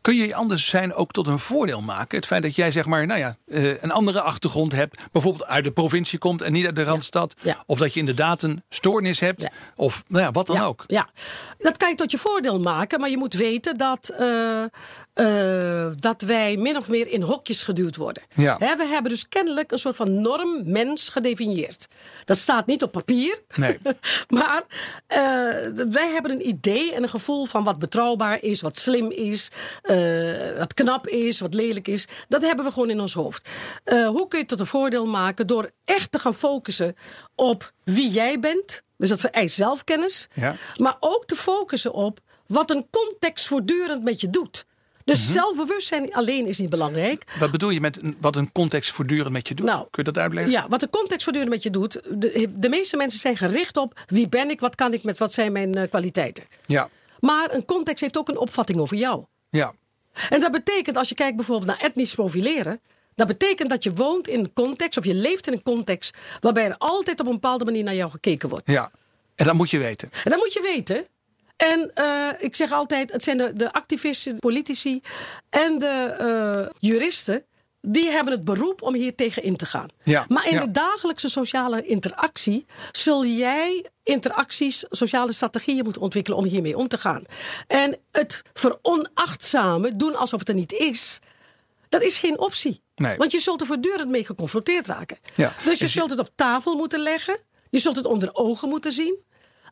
Kun 0.00 0.14
je 0.16 0.26
je 0.26 0.34
anders 0.34 0.66
zijn 0.66 0.94
ook 0.94 1.12
tot 1.12 1.26
een 1.26 1.38
voordeel 1.38 1.80
maken? 1.80 2.16
Het 2.18 2.26
feit 2.26 2.42
dat 2.42 2.54
jij 2.54 2.70
zeg 2.72 2.86
maar, 2.86 3.06
nou 3.06 3.20
ja, 3.20 3.36
eh, 3.48 3.82
een 3.82 3.92
andere 3.92 4.20
achtergrond 4.20 4.72
hebt, 4.72 5.00
bijvoorbeeld 5.12 5.46
uit 5.46 5.64
de 5.64 5.70
provincie 5.70 6.18
komt 6.18 6.42
en 6.42 6.52
niet 6.52 6.66
uit 6.66 6.76
de 6.76 6.82
randstad, 6.84 7.34
of 7.66 7.78
dat 7.78 7.92
je 7.94 8.00
inderdaad 8.00 8.42
een 8.42 8.62
stoornis 8.68 9.20
hebt, 9.20 9.48
of 9.76 10.02
nou 10.08 10.24
ja, 10.24 10.30
wat 10.30 10.46
dan 10.46 10.60
ook. 10.60 10.84
Ja, 10.86 11.08
dat 11.58 11.76
kan 11.76 11.88
je 11.88 11.94
tot 11.94 12.10
je 12.10 12.18
voordeel 12.18 12.60
maken, 12.60 13.00
maar 13.00 13.10
je 13.10 13.16
moet 13.18 13.34
weten 13.34 13.58
dat, 13.60 14.08
eh, 14.08 14.62
eh, 15.12 15.92
dat 15.98 16.22
wij 16.22 16.56
min 16.56 16.76
of 16.76 16.88
meer 16.88 17.06
in 17.08 17.22
hokjes 17.22 17.62
geduwd 17.62 17.96
worden. 17.96 18.22
Ja. 18.34 18.58
We 18.58 18.86
hebben 18.86 19.10
dus 19.10 19.28
kennelijk 19.28 19.72
een 19.72 19.78
soort 19.78 19.96
van 19.96 20.20
norm 20.20 20.62
mens 20.64 21.08
gedefinieerd. 21.08 21.88
Dat 22.24 22.36
staat 22.36 22.66
niet 22.66 22.82
op 22.82 22.92
papier, 22.92 23.42
Nee. 23.56 23.78
maar 24.28 24.62
eh, 25.06 25.18
wij 25.88 26.10
hebben 26.12 26.30
een 26.30 26.48
idee 26.48 26.94
en 26.94 27.02
een 27.02 27.08
gevoel 27.08 27.44
van 27.44 27.64
wat 27.64 27.78
betrouwbaar 27.78 28.42
is, 28.42 28.60
wat 28.60 28.76
slim 28.76 29.10
is, 29.10 29.50
wat 30.58 30.74
knap 30.74 31.06
is, 31.06 31.40
wat 31.40 31.54
lelijk 31.54 31.88
is. 31.88 32.08
Dat 32.28 32.42
hebben 32.42 32.64
we 32.64 32.72
gewoon 32.72 32.90
in 32.90 33.00
ons 33.00 33.14
hoofd. 33.14 33.48
Hoe 33.84 34.28
kun 34.28 34.38
je 34.38 34.38
het 34.38 34.48
tot 34.48 34.60
een 34.60 34.66
voordeel 34.66 35.06
maken 35.06 35.46
door 35.46 35.70
echt 35.84 36.12
te 36.12 36.18
gaan 36.18 36.34
focussen 36.34 36.96
op 37.34 37.72
wie 37.84 38.10
jij 38.10 38.40
bent? 38.40 38.82
Dus 39.00 39.08
dat 39.08 39.20
vereist 39.20 39.54
zelfkennis. 39.54 40.28
Ja. 40.34 40.54
Maar 40.76 40.96
ook 41.00 41.26
te 41.26 41.36
focussen 41.36 41.92
op 41.92 42.20
wat 42.52 42.70
een 42.70 42.86
context 42.90 43.46
voortdurend 43.46 44.02
met 44.02 44.20
je 44.20 44.30
doet. 44.30 44.66
Dus 45.04 45.22
Mhm. 45.24 45.32
zelfbewustzijn 45.32 46.12
alleen 46.14 46.46
is 46.46 46.58
niet 46.58 46.70
belangrijk. 46.70 47.24
Wat 47.38 47.50
bedoel 47.50 47.70
je 47.70 47.80
met 47.80 48.02
een- 48.02 48.16
wat 48.20 48.36
een 48.36 48.52
context 48.52 48.90
voortdurend 48.90 49.32
met 49.32 49.48
je 49.48 49.54
doet? 49.54 49.66
Nou, 49.66 49.78
Kun 49.90 50.04
je 50.04 50.12
dat 50.12 50.22
uitleggen? 50.22 50.52
Ja, 50.52 50.66
wat 50.68 50.80
de 50.80 50.90
context 50.90 51.22
voortdurend 51.22 51.52
met 51.52 51.62
je 51.62 51.70
doet. 51.70 51.92
De, 52.08 52.52
de 52.56 52.68
meeste 52.68 52.96
mensen 52.96 53.20
zijn 53.20 53.36
gericht 53.36 53.76
op 53.76 54.00
wie 54.06 54.28
ben 54.28 54.50
ik, 54.50 54.60
wat 54.60 54.74
kan 54.74 54.92
ik 54.92 55.02
met 55.02 55.18
wat 55.18 55.32
zijn 55.32 55.52
mijn 55.52 55.74
eh, 55.74 55.88
kwaliteiten. 55.88 56.44
Ja, 56.66 56.88
Maar 57.20 57.54
een 57.54 57.64
context 57.64 58.00
heeft 58.00 58.16
ook 58.18 58.28
een 58.28 58.38
opvatting 58.38 58.78
over 58.80 58.96
jou. 58.96 59.24
ja. 59.50 59.72
En 60.30 60.40
dat 60.40 60.52
betekent, 60.52 60.96
als 60.96 61.08
je 61.08 61.14
kijkt 61.14 61.36
bijvoorbeeld 61.36 61.66
naar 61.70 61.80
etnisch 61.80 62.14
profileren. 62.14 62.80
Dat 63.14 63.26
betekent 63.26 63.70
dat 63.70 63.82
je 63.84 63.92
woont 63.94 64.28
in 64.28 64.38
een 64.38 64.52
context, 64.52 64.98
of 64.98 65.04
je 65.04 65.14
leeft 65.14 65.46
in 65.46 65.52
een 65.52 65.62
context. 65.62 66.16
waarbij 66.40 66.64
er 66.64 66.74
altijd 66.78 67.20
op 67.20 67.26
een 67.26 67.32
bepaalde 67.32 67.64
manier 67.64 67.84
naar 67.84 67.94
jou 67.94 68.10
gekeken 68.10 68.48
wordt. 68.48 68.66
ja. 68.70 68.90
En 69.34 69.46
dat 69.46 69.54
moet 69.54 69.70
je 69.70 69.78
weten. 69.78 70.08
En 70.24 70.30
dat 70.30 70.38
moet 70.38 70.52
je 70.52 70.60
weten. 70.62 71.06
En 71.60 71.90
eh, 71.94 72.28
ik 72.38 72.54
zeg 72.56 72.72
altijd, 72.72 73.12
het 73.12 73.22
zijn 73.22 73.36
de, 73.36 73.52
de 73.52 73.72
activisten, 73.72 74.32
de 74.34 74.38
politici 74.40 75.00
en 75.50 75.78
de 75.78 75.86
eh, 76.18 76.72
juristen. 76.78 77.44
Die 77.82 78.10
hebben 78.10 78.32
het 78.32 78.44
beroep 78.44 78.82
om 78.82 78.94
hier 78.94 79.14
tegen 79.14 79.42
in 79.42 79.56
te 79.56 79.66
gaan. 79.66 79.88
Ja, 80.04 80.24
maar 80.28 80.46
in 80.48 80.54
ja. 80.54 80.64
de 80.64 80.70
dagelijkse 80.70 81.28
sociale 81.28 81.82
interactie 81.82 82.66
zul 82.92 83.24
jij 83.24 83.86
interacties, 84.02 84.84
sociale 84.90 85.32
strategieën 85.32 85.84
moeten 85.84 86.02
ontwikkelen 86.02 86.38
om 86.38 86.44
hiermee 86.44 86.76
om 86.76 86.88
te 86.88 86.98
gaan. 86.98 87.22
En 87.66 87.96
het 88.10 88.42
veronachtzamen, 88.52 89.98
doen 89.98 90.16
alsof 90.16 90.38
het 90.38 90.48
er 90.48 90.54
niet 90.54 90.72
is, 90.72 91.18
dat 91.88 92.02
is 92.02 92.18
geen 92.18 92.38
optie. 92.38 92.82
Nee. 92.94 93.16
Want 93.16 93.32
je 93.32 93.38
zult 93.40 93.60
er 93.60 93.66
voortdurend 93.66 94.08
mee 94.08 94.24
geconfronteerd 94.24 94.86
raken. 94.86 95.18
Ja. 95.34 95.52
Dus 95.64 95.78
je- 95.78 95.88
zult 95.88 96.10
het 96.10 96.18
op 96.20 96.28
tafel 96.34 96.74
moeten 96.74 97.00
leggen. 97.00 97.38
Je 97.70 97.78
zult 97.78 97.96
het 97.96 98.06
onder 98.06 98.30
ogen 98.34 98.68
moeten 98.68 98.92
zien. 98.92 99.18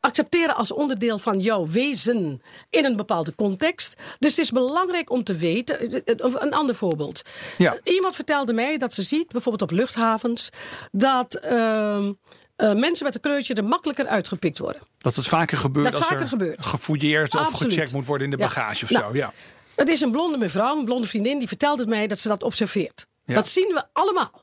Accepteren 0.01 0.55
als 0.57 0.73
onderdeel 0.73 1.19
van 1.19 1.41
jouw 1.41 1.67
wezen 1.67 2.43
in 2.71 2.85
een 2.85 2.97
bepaalde 2.97 3.35
context. 3.35 3.95
Dus 4.19 4.31
het 4.31 4.39
is 4.39 4.51
belangrijk 4.51 5.11
om 5.11 5.25
te 5.25 5.35
weten. 5.35 6.05
eh, 6.05 6.25
of 6.25 6.35
Een 6.41 6.55
ander 6.55 6.75
voorbeeld. 6.75 7.23
Ja. 7.59 7.77
Iemand 7.85 8.15
vertelde 8.15 8.53
mij 8.53 8.79
dat 8.79 8.95
ze 8.95 9.03
ziet, 9.03 9.29
bijvoorbeeld 9.29 9.71
op 9.71 9.77
luchthavens, 9.79 10.49
dat 10.93 11.35
ehm, 11.35 12.13
eh, 12.57 12.73
mensen 12.75 13.05
met 13.07 13.15
een 13.15 13.21
kleurtje 13.21 13.55
er 13.55 13.65
makkelijker 13.65 14.07
uitgepikt 14.07 14.59
worden. 14.59 14.83
Dat 14.99 15.15
het 15.17 15.27
vaker 15.27 15.59
gebeurt 15.59 15.85
Dat 15.85 15.95
als 15.95 16.07
vaker 16.07 16.23
er 16.23 16.29
gebeurt. 16.29 16.67
gefouilleerd 16.67 17.35
of 17.35 17.41
Absoluut. 17.41 17.73
gecheckt 17.73 17.93
moet 17.93 18.07
worden 18.07 18.25
in 18.31 18.37
de 18.37 18.43
Ja. 18.43 18.47
bagage 18.49 18.85
of 18.85 18.91
Nou, 18.91 19.05
zo. 19.05 19.17
Ja. 19.17 19.33
Het 19.77 19.89
is 19.89 20.01
een 20.01 20.11
blonde 20.11 20.39
mevrouw, 20.39 20.79
een 20.79 20.85
blonde 20.85 21.07
vriendin, 21.07 21.39
die 21.39 21.49
vertelde 21.49 21.81
het 21.81 21.91
mij 21.91 22.07
dat 22.07 22.19
ze 22.19 22.29
dat 22.29 22.43
observeert. 22.43 23.07
Ja. 23.25 23.35
Dat 23.35 23.49
zien 23.49 23.69
we 23.75 23.83
allemaal. 23.93 24.43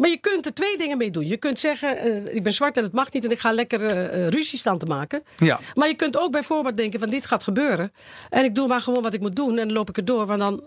Maar 0.00 0.10
je 0.10 0.16
kunt 0.16 0.46
er 0.46 0.54
twee 0.54 0.78
dingen 0.78 0.98
mee 0.98 1.10
doen. 1.10 1.26
Je 1.26 1.36
kunt 1.36 1.58
zeggen, 1.58 1.98
eh, 1.98 2.34
ik 2.34 2.42
ben 2.42 2.52
zwart 2.52 2.76
en 2.76 2.82
het 2.82 2.92
mag 2.92 3.12
niet 3.12 3.24
en 3.24 3.30
ik 3.30 3.38
ga 3.38 3.52
lekker 3.52 3.84
eh, 3.84 4.04
eh, 4.04 4.28
ruzie 4.28 4.58
staan 4.58 4.78
te 4.78 4.86
maken. 4.86 5.22
Ja. 5.36 5.58
Maar 5.74 5.88
je 5.88 5.94
kunt 5.94 6.16
ook 6.16 6.32
bijvoorbeeld 6.32 6.76
denken 6.76 7.00
van 7.00 7.08
dit 7.08 7.26
gaat 7.26 7.44
gebeuren. 7.44 7.92
En 8.30 8.44
ik 8.44 8.54
doe 8.54 8.68
maar 8.68 8.80
gewoon 8.80 9.02
wat 9.02 9.14
ik 9.14 9.20
moet 9.20 9.36
doen 9.36 9.58
en 9.58 9.66
dan 9.66 9.72
loop 9.76 9.88
ik 9.88 9.96
er 9.96 10.04
door. 10.04 10.26
Want 10.26 10.40
dan, 10.40 10.62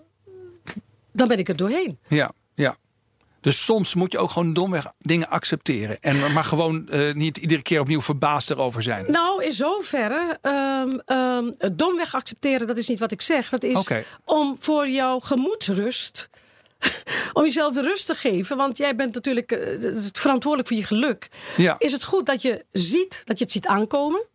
dan 1.11 1.27
ben 1.27 1.37
ik 1.37 1.49
er 1.49 1.55
doorheen. 1.55 1.99
Ja, 2.07 2.31
ja. 2.55 2.75
Dus 3.41 3.63
soms 3.63 3.95
moet 3.95 4.11
je 4.11 4.17
ook 4.17 4.31
gewoon 4.31 4.53
domweg 4.53 4.91
dingen 4.99 5.29
accepteren. 5.29 5.99
En 5.99 6.33
maar 6.33 6.43
gewoon 6.43 6.89
niet 7.13 7.37
iedere 7.37 7.61
keer 7.61 7.79
opnieuw 7.79 8.01
verbaasd 8.01 8.49
erover 8.49 8.83
zijn. 8.83 9.11
Nou, 9.11 9.43
in 9.43 9.51
zoverre, 9.51 10.37
het 11.57 11.77
domweg 11.77 12.15
accepteren, 12.15 12.67
dat 12.67 12.77
is 12.77 12.87
niet 12.87 12.99
wat 12.99 13.11
ik 13.11 13.21
zeg. 13.21 13.49
Dat 13.49 13.63
is 13.63 13.87
om 14.25 14.55
voor 14.59 14.89
jouw 14.89 15.19
gemoedsrust, 15.19 16.29
om 17.33 17.43
jezelf 17.43 17.73
de 17.73 17.81
rust 17.81 18.05
te 18.05 18.15
geven. 18.15 18.57
Want 18.57 18.77
jij 18.77 18.95
bent 18.95 19.13
natuurlijk 19.13 19.51
eh, 19.51 19.97
verantwoordelijk 20.11 20.69
voor 20.69 20.77
je 20.77 20.83
geluk. 20.85 21.29
Ja. 21.57 21.75
Is 21.79 21.91
het 21.91 22.03
goed 22.03 22.25
dat 22.25 22.41
je 22.41 22.65
ziet, 22.71 23.21
dat 23.25 23.37
je 23.37 23.43
het 23.43 23.53
ziet 23.53 23.67
aankomen. 23.67 24.25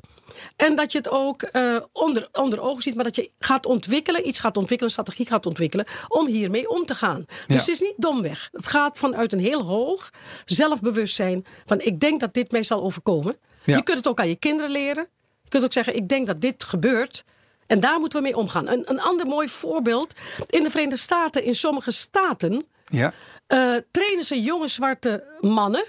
En 0.56 0.76
dat 0.76 0.92
je 0.92 0.98
het 0.98 1.08
ook 1.08 1.42
eh, 1.42 1.76
onder, 1.92 2.28
onder 2.32 2.60
ogen 2.60 2.82
ziet, 2.82 2.94
maar 2.94 3.04
dat 3.04 3.16
je 3.16 3.30
gaat 3.38 3.66
ontwikkelen, 3.66 4.26
iets 4.28 4.40
gaat 4.40 4.56
ontwikkelen, 4.56 4.84
een 4.84 5.02
strategie 5.02 5.26
gaat 5.26 5.46
ontwikkelen 5.46 5.86
om 6.08 6.26
hiermee 6.26 6.68
om 6.70 6.86
te 6.86 6.94
gaan. 6.94 7.24
Dus 7.26 7.36
Ja. 7.46 7.54
het 7.54 7.68
is 7.68 7.80
niet 7.80 7.94
domweg. 7.96 8.48
Het 8.52 8.68
gaat 8.68 8.98
vanuit 8.98 9.32
een 9.32 9.38
heel 9.40 9.62
hoog 9.64 10.10
zelfbewustzijn 10.44 11.44
van 11.66 11.80
ik 11.80 12.00
denk 12.00 12.20
dat 12.20 12.34
dit 12.34 12.50
mij 12.50 12.62
zal 12.62 12.82
overkomen. 12.82 13.36
Ja. 13.64 13.76
Je 13.76 13.82
kunt 13.82 13.96
het 13.98 14.08
ook 14.08 14.20
aan 14.20 14.28
je 14.28 14.36
kinderen 14.36 14.70
leren. 14.70 15.08
Je 15.42 15.48
kunt 15.48 15.64
ook 15.64 15.72
zeggen 15.72 15.96
ik 15.96 16.08
denk 16.08 16.26
dat 16.26 16.40
dit 16.40 16.64
gebeurt. 16.64 17.24
En 17.68 17.80
daar 17.80 17.98
moeten 18.00 18.18
we 18.18 18.24
mee 18.24 18.36
omgaan. 18.36 18.68
Een, 18.68 18.90
een 18.90 19.00
ander 19.00 19.26
mooi 19.26 19.48
voorbeeld. 19.48 20.14
In 20.46 20.62
de 20.62 20.70
Verenigde 20.70 20.98
Staten, 20.98 21.44
in 21.44 21.54
sommige 21.54 21.90
staten, 21.90 22.66
Ja, 22.86 23.12
eh, 23.46 23.74
trainen 23.90 24.24
ze 24.24 24.42
jonge 24.42 24.68
zwarte 24.68 25.38
mannen. 25.40 25.84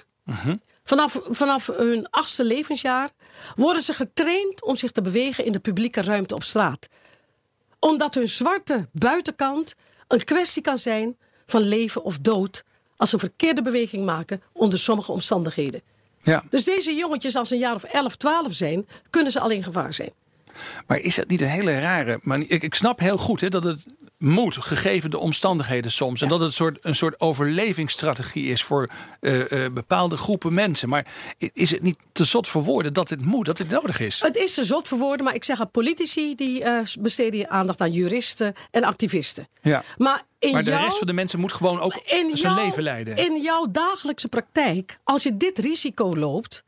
Vanaf, 0.84 1.20
vanaf 1.30 1.68
hun 1.68 2.10
achtste 2.10 2.44
levensjaar 2.44 3.10
worden 3.56 3.82
ze 3.82 3.94
getraind 3.94 4.64
om 4.64 4.76
zich 4.76 4.92
te 4.92 5.02
bewegen 5.02 5.46
in 5.46 5.52
de 5.52 5.60
publieke 5.60 6.02
ruimte 6.02 6.36
op 6.36 6.44
straat. 6.44 6.88
Omdat 7.80 8.16
hun 8.16 8.30
zwarte 8.30 8.88
buitenkant 8.92 9.76
een 10.08 10.24
kwestie 10.24 10.62
kan 10.62 10.78
zijn 10.78 11.18
van 11.46 11.62
leven 11.62 12.04
of 12.04 12.18
dood 12.18 12.64
als 12.98 13.10
ze 13.10 13.16
een 13.16 13.22
verkeerde 13.22 13.62
beweging 13.62 14.06
maken 14.06 14.42
onder 14.54 14.80
sommige 14.80 15.12
omstandigheden. 15.12 15.82
ja. 16.22 16.44
Dus 16.50 16.64
deze 16.64 16.96
jongetjes, 16.96 17.36
als 17.36 17.48
ze 17.48 17.54
een 17.54 17.60
jaar 17.60 17.76
of 17.76 17.84
11, 17.84 18.16
12 18.16 18.54
zijn, 18.54 18.88
kunnen 19.10 19.32
ze 19.32 19.40
al 19.40 19.50
in 19.50 19.64
gevaar 19.64 19.94
zijn. 19.94 20.12
Maar 20.88 20.98
is 21.00 21.16
dat 21.16 21.28
niet 21.28 21.42
een 21.42 21.48
hele 21.48 21.80
rare 21.80 22.20
manier? 22.24 22.52
Ik, 22.52 22.64
ik 22.64 22.76
snap 22.76 23.00
heel 23.00 23.18
goed 23.18 23.42
hè, 23.42 23.50
dat 23.50 23.64
het 23.64 23.86
moet, 24.18 24.58
gegeven 24.60 25.10
de 25.10 25.18
omstandigheden 25.18 25.92
soms. 25.92 26.22
En 26.22 26.28
dat 26.28 26.40
het 26.40 26.48
een 26.48 26.54
soort, 26.56 26.78
een 26.82 26.96
soort 26.96 27.20
overlevingsstrategie 27.20 28.46
is 28.46 28.64
voor 28.64 28.90
eh, 29.20 29.66
eh, 29.66 29.74
bepaalde 29.74 30.18
groepen 30.18 30.54
mensen. 30.54 30.90
Maar 30.90 31.06
is 31.54 31.72
het 31.72 31.82
niet 31.82 31.98
te 32.12 32.24
zot 32.24 32.48
voor 32.48 32.64
woorden 32.64 32.94
dat 32.94 33.08
dit 33.08 33.26
moet, 33.26 33.46
dat 33.46 33.58
dit 33.58 33.70
nodig 33.70 34.00
is? 34.00 34.20
Het 34.22 34.36
is 34.36 34.54
te 34.54 34.64
zot 34.66 34.88
voor 34.88 34.98
woorden, 34.98 35.26
maar 35.26 35.36
ik 35.36 35.44
zeg 35.44 35.60
aan 35.60 35.72
politici 35.72 36.36
die 36.36 36.64
eh, 36.64 36.80
besteden 37.00 37.40
je 37.40 37.50
aandacht 37.50 37.82
aan 37.82 37.92
juristen 37.92 38.54
en 38.72 38.84
activisten. 38.84 39.48
Ja. 39.62 39.84
Maar, 39.98 40.22
in 40.40 40.52
Maar 40.52 40.64
de 40.64 40.70
jouw- 40.70 40.84
rest 40.84 40.98
van 40.98 41.08
de 41.08 41.14
mensen 41.14 41.40
moet 41.40 41.54
gewoon 41.54 41.80
ook 41.80 41.96
in 42.06 42.38
zijn 42.38 42.54
jouw- 42.56 42.64
leven 42.66 42.84
leiden. 42.84 43.18
In 43.18 43.42
jouw 43.42 43.66
dagelijkse 43.72 44.28
praktijk, 44.28 45.00
als 45.04 45.24
je 45.24 45.38
dit 45.38 45.58
risico 45.60 46.16
loopt, 46.16 46.64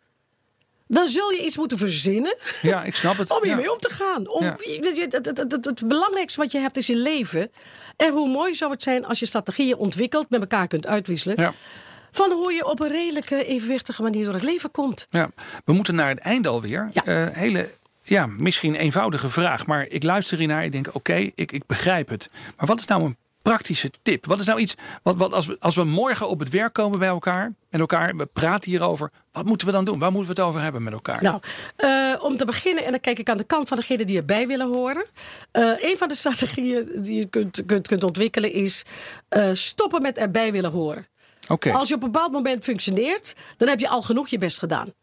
dan 0.94 1.08
zul 1.08 1.32
je 1.32 1.44
iets 1.46 1.58
moeten 1.58 1.78
verzinnen 1.78 2.36
Ja, 2.62 2.84
ik 2.84 2.96
snap 2.96 3.18
het. 3.18 3.32
om 3.38 3.44
hiermee 3.44 3.66
Ja. 3.66 3.72
om 3.72 3.78
te 3.80 3.90
gaan. 3.90 4.28
Om, 4.28 4.44
Ja. 4.44 4.56
weet 4.58 4.96
je, 4.98 5.02
het, 5.02 5.12
het, 5.14 5.26
het, 5.26 5.52
het, 5.52 5.66
het 5.66 5.88
belangrijkste 5.88 6.40
wat 6.40 6.52
je 6.52 6.60
hebt 6.60 6.78
is 6.78 6.88
je 6.88 6.96
leven. 6.96 7.52
En 7.98 8.12
hoe 8.14 8.30
mooi 8.30 8.54
zou 8.56 8.72
het 8.72 8.84
zijn 8.84 9.06
als 9.06 9.20
je 9.20 9.26
strategieën 9.26 9.76
ontwikkelt, 9.78 10.30
met 10.30 10.42
elkaar 10.42 10.68
kunt 10.68 10.88
uitwisselen. 10.88 11.42
Ja. 11.42 11.54
Van 12.12 12.32
hoe 12.32 12.54
je 12.54 12.66
op 12.66 12.80
een 12.80 12.90
redelijke, 12.92 13.46
evenwichtige 13.46 14.02
manier 14.02 14.24
door 14.26 14.34
het 14.34 14.44
leven 14.44 14.72
komt. 14.72 15.08
Ja, 15.10 15.30
we 15.66 15.74
moeten 15.74 15.96
naar 15.96 16.10
het 16.10 16.20
einde 16.20 16.50
alweer. 16.50 16.90
Eh, 16.94 17.26
hele, 17.32 17.70
ja, 18.04 18.26
misschien 18.26 18.76
eenvoudige 18.76 19.30
vraag, 19.30 19.66
maar 19.66 19.86
ik 19.90 20.04
luister 20.04 20.38
hiernaar. 20.38 20.64
Ik 20.64 20.72
denk, 20.72 20.88
oké, 20.96 21.14
ik, 21.36 21.52
ik 21.52 21.66
begrijp 21.66 22.10
het. 22.10 22.30
Maar 22.58 22.68
wat 22.68 22.80
is 22.80 22.86
nou 22.86 23.04
een 23.04 23.16
praktische 23.42 23.90
tip? 24.02 24.26
Wat 24.26 24.40
is 24.40 24.46
nou 24.46 24.60
iets, 24.60 24.76
wat, 25.04 25.16
wat 25.16 25.34
als, 25.34 25.46
we, 25.46 25.58
als 25.60 25.76
we 25.76 25.84
morgen 25.84 26.28
op 26.28 26.40
het 26.40 26.50
werk 26.50 26.74
komen 26.74 27.00
bij 27.00 27.08
elkaar, 27.08 27.54
met 27.70 27.80
elkaar, 27.80 28.16
we 28.16 28.26
praten 28.26 28.70
hierover. 28.70 29.12
Wat 29.32 29.46
moeten 29.46 29.68
we 29.68 29.74
dan 29.74 29.86
doen? 29.86 30.00
Waar 30.00 30.12
moeten 30.12 30.36
we 30.36 30.42
het 30.42 30.50
over 30.50 30.62
hebben 30.62 30.84
met 30.84 30.94
elkaar? 30.94 31.22
Nou, 31.22 31.40
eh, 31.76 32.24
om 32.24 32.38
te 32.38 32.46
beginnen, 32.46 32.86
en 32.86 32.92
dan 32.92 33.00
kijk 33.00 33.20
ik 33.20 33.30
aan 33.30 33.38
de 33.38 33.44
kant 33.44 33.68
van 33.68 33.78
degene 33.78 34.06
die 34.06 34.18
erbij 34.18 34.48
willen 34.48 34.68
horen. 34.68 35.06
Eh, 35.52 35.72
een 35.78 35.98
van 35.98 36.08
de 36.08 36.16
strategieën 36.16 37.02
die 37.02 37.16
je 37.16 37.26
kunt, 37.26 37.66
kunt, 37.66 37.88
kunt 37.88 38.04
ontwikkelen 38.04 38.54
is 38.54 38.84
eh, 39.28 39.50
stoppen 39.54 40.02
met 40.02 40.18
erbij 40.18 40.52
willen 40.52 40.72
horen. 40.72 41.06
Als 41.72 41.88
je 41.88 41.96
op 41.96 42.04
een 42.04 42.12
bepaald 42.12 42.32
moment 42.32 42.64
functioneert, 42.64 43.34
dan 43.58 43.68
heb 43.68 43.80
je 43.80 43.90
al 43.90 44.02
genoeg 44.02 44.28
je 44.28 44.38
best 44.38 44.60
gedaan. 44.60 44.94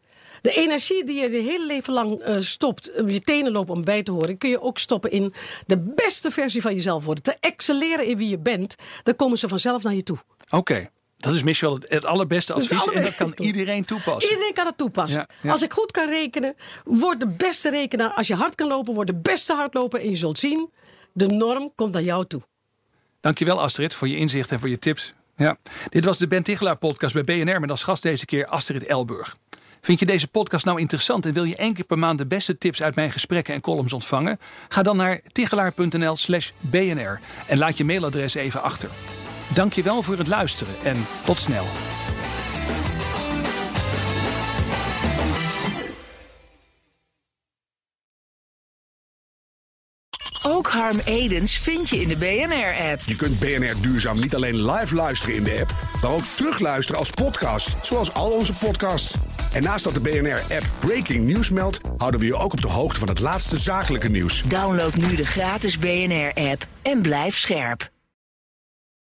De 0.41 0.51
energie 0.51 1.03
die 1.03 1.21
je 1.21 1.29
je 1.29 1.41
hele 1.41 1.65
leven 1.65 1.93
lang 1.93 2.19
eh, 2.19 2.35
stopt, 2.39 2.91
om 2.95 3.09
je 3.09 3.21
tenen 3.21 3.51
lopen 3.51 3.73
om 3.73 3.83
bij 3.83 4.03
te 4.03 4.11
horen, 4.11 4.37
kun 4.37 4.49
je 4.49 4.61
ook 4.61 4.77
stoppen 4.77 5.11
in 5.11 5.33
de 5.65 5.77
beste 5.95 6.31
versie 6.31 6.61
van 6.61 6.73
jezelf 6.73 7.05
worden. 7.05 7.23
Te 7.23 7.37
excelleren 7.39 8.05
in 8.05 8.17
wie 8.17 8.29
je 8.29 8.39
bent, 8.39 8.75
dan 9.03 9.15
komen 9.15 9.37
ze 9.37 9.47
vanzelf 9.47 9.83
naar 9.83 9.93
je 9.93 10.03
toe. 10.03 10.17
Oké. 10.49 10.89
Dat 11.17 11.33
is 11.33 11.43
misschien 11.43 11.69
wel 11.69 11.79
het, 11.87 12.05
allerbeste 12.05 12.53
advies. 12.53 12.85
het 12.85 12.93
En 12.93 13.03
dat 13.03 13.15
kan 13.15 13.33
iedereen 13.37 13.85
toepassen. 13.85 14.31
Iedereen 14.31 14.53
kan 14.53 14.65
het 14.65 14.77
toepassen. 14.77 15.19
Ja, 15.19 15.35
ja. 15.41 15.51
Als 15.51 15.61
ik 15.61 15.73
goed 15.73 15.91
kan 15.91 16.09
rekenen, 16.09 16.55
word 16.83 17.19
de 17.19 17.27
beste 17.27 17.69
rekenaar. 17.69 18.13
Als 18.13 18.27
je 18.27 18.35
hard 18.35 18.55
kan 18.55 18.67
lopen, 18.67 18.93
word 18.93 19.07
de 19.07 19.15
beste 19.15 19.53
hardloper. 19.53 19.99
En 19.99 20.09
je 20.09 20.15
zult 20.15 20.39
zien, 20.39 20.69
de 21.13 21.27
norm 21.27 21.71
komt 21.75 21.93
naar 21.93 22.01
jou 22.01 22.25
toe. 22.25 22.41
Dankjewel 23.19 23.61
Astrid 23.61 23.93
voor 23.93 24.07
je 24.07 24.17
inzicht 24.17 24.51
en 24.51 24.59
voor 24.59 24.69
je 24.69 24.79
tips. 24.79 25.13
Ja. 25.35 25.57
Dit 25.89 26.05
was 26.05 26.17
de 26.17 26.27
Ben 26.27 26.43
Tichelaar 26.43 26.77
podcast 26.77 27.13
bij 27.13 27.23
BNR 27.23 27.59
met 27.59 27.69
als 27.69 27.83
gast 27.83 28.03
deze 28.03 28.25
keer 28.25 28.45
Astrid 28.45 28.83
Elburg. 28.83 29.35
Vind 29.81 29.99
je 29.99 30.05
deze 30.05 30.27
podcast 30.27 30.65
nou 30.65 30.79
interessant 30.79 31.25
en 31.25 31.33
wil 31.33 31.43
je 31.43 31.55
één 31.55 31.73
keer 31.73 31.85
per 31.85 31.99
maand 31.99 32.17
de 32.17 32.25
beste 32.25 32.57
tips 32.57 32.81
uit 32.81 32.95
mijn 32.95 33.11
gesprekken 33.11 33.53
en 33.53 33.61
columns 33.61 33.93
ontvangen? 33.93 34.39
Ga 34.67 34.81
dan 34.81 34.97
naar 34.97 35.21
tichelaar.nl 35.31 36.15
slash 36.15 36.51
bnr 36.59 37.19
en 37.47 37.57
laat 37.57 37.77
je 37.77 37.85
mailadres 37.85 38.33
even 38.33 38.61
achter. 38.61 38.89
Dankjewel 39.53 40.01
voor 40.01 40.17
het 40.17 40.27
luisteren 40.27 40.73
en 40.83 41.05
tot 41.25 41.37
snel. 41.37 41.65
Ook 50.41 50.67
Harm 50.67 50.99
Edens 51.05 51.57
vind 51.57 51.89
je 51.89 52.01
in 52.01 52.07
de 52.07 52.15
BNR-app. 52.15 53.01
Je 53.05 53.15
kunt 53.15 53.39
BNR 53.39 53.81
Duurzaam 53.81 54.19
niet 54.19 54.35
alleen 54.35 54.71
live 54.71 54.95
luisteren 54.95 55.35
in 55.35 55.43
de 55.43 55.57
app, 55.59 55.73
maar 56.01 56.11
ook 56.11 56.23
terugluisteren 56.35 56.99
als 56.99 57.09
podcast, 57.09 57.75
zoals 57.81 58.13
al 58.13 58.31
onze 58.31 58.53
podcasts. 58.53 59.15
En 59.53 59.63
naast 59.63 59.83
dat 59.83 59.93
de 59.93 59.99
BNR-app 59.99 60.69
Breaking 60.79 61.25
News 61.25 61.49
meldt, 61.49 61.79
houden 61.97 62.19
we 62.19 62.25
je 62.25 62.35
ook 62.35 62.53
op 62.53 62.61
de 62.61 62.67
hoogte 62.67 62.99
van 62.99 63.07
het 63.07 63.19
laatste 63.19 63.57
zakelijke 63.57 64.09
nieuws. 64.09 64.43
Download 64.43 64.95
nu 64.95 65.15
de 65.15 65.25
gratis 65.25 65.77
BNR-app 65.77 66.67
en 66.81 67.01
blijf 67.01 67.37
scherp. 67.37 67.89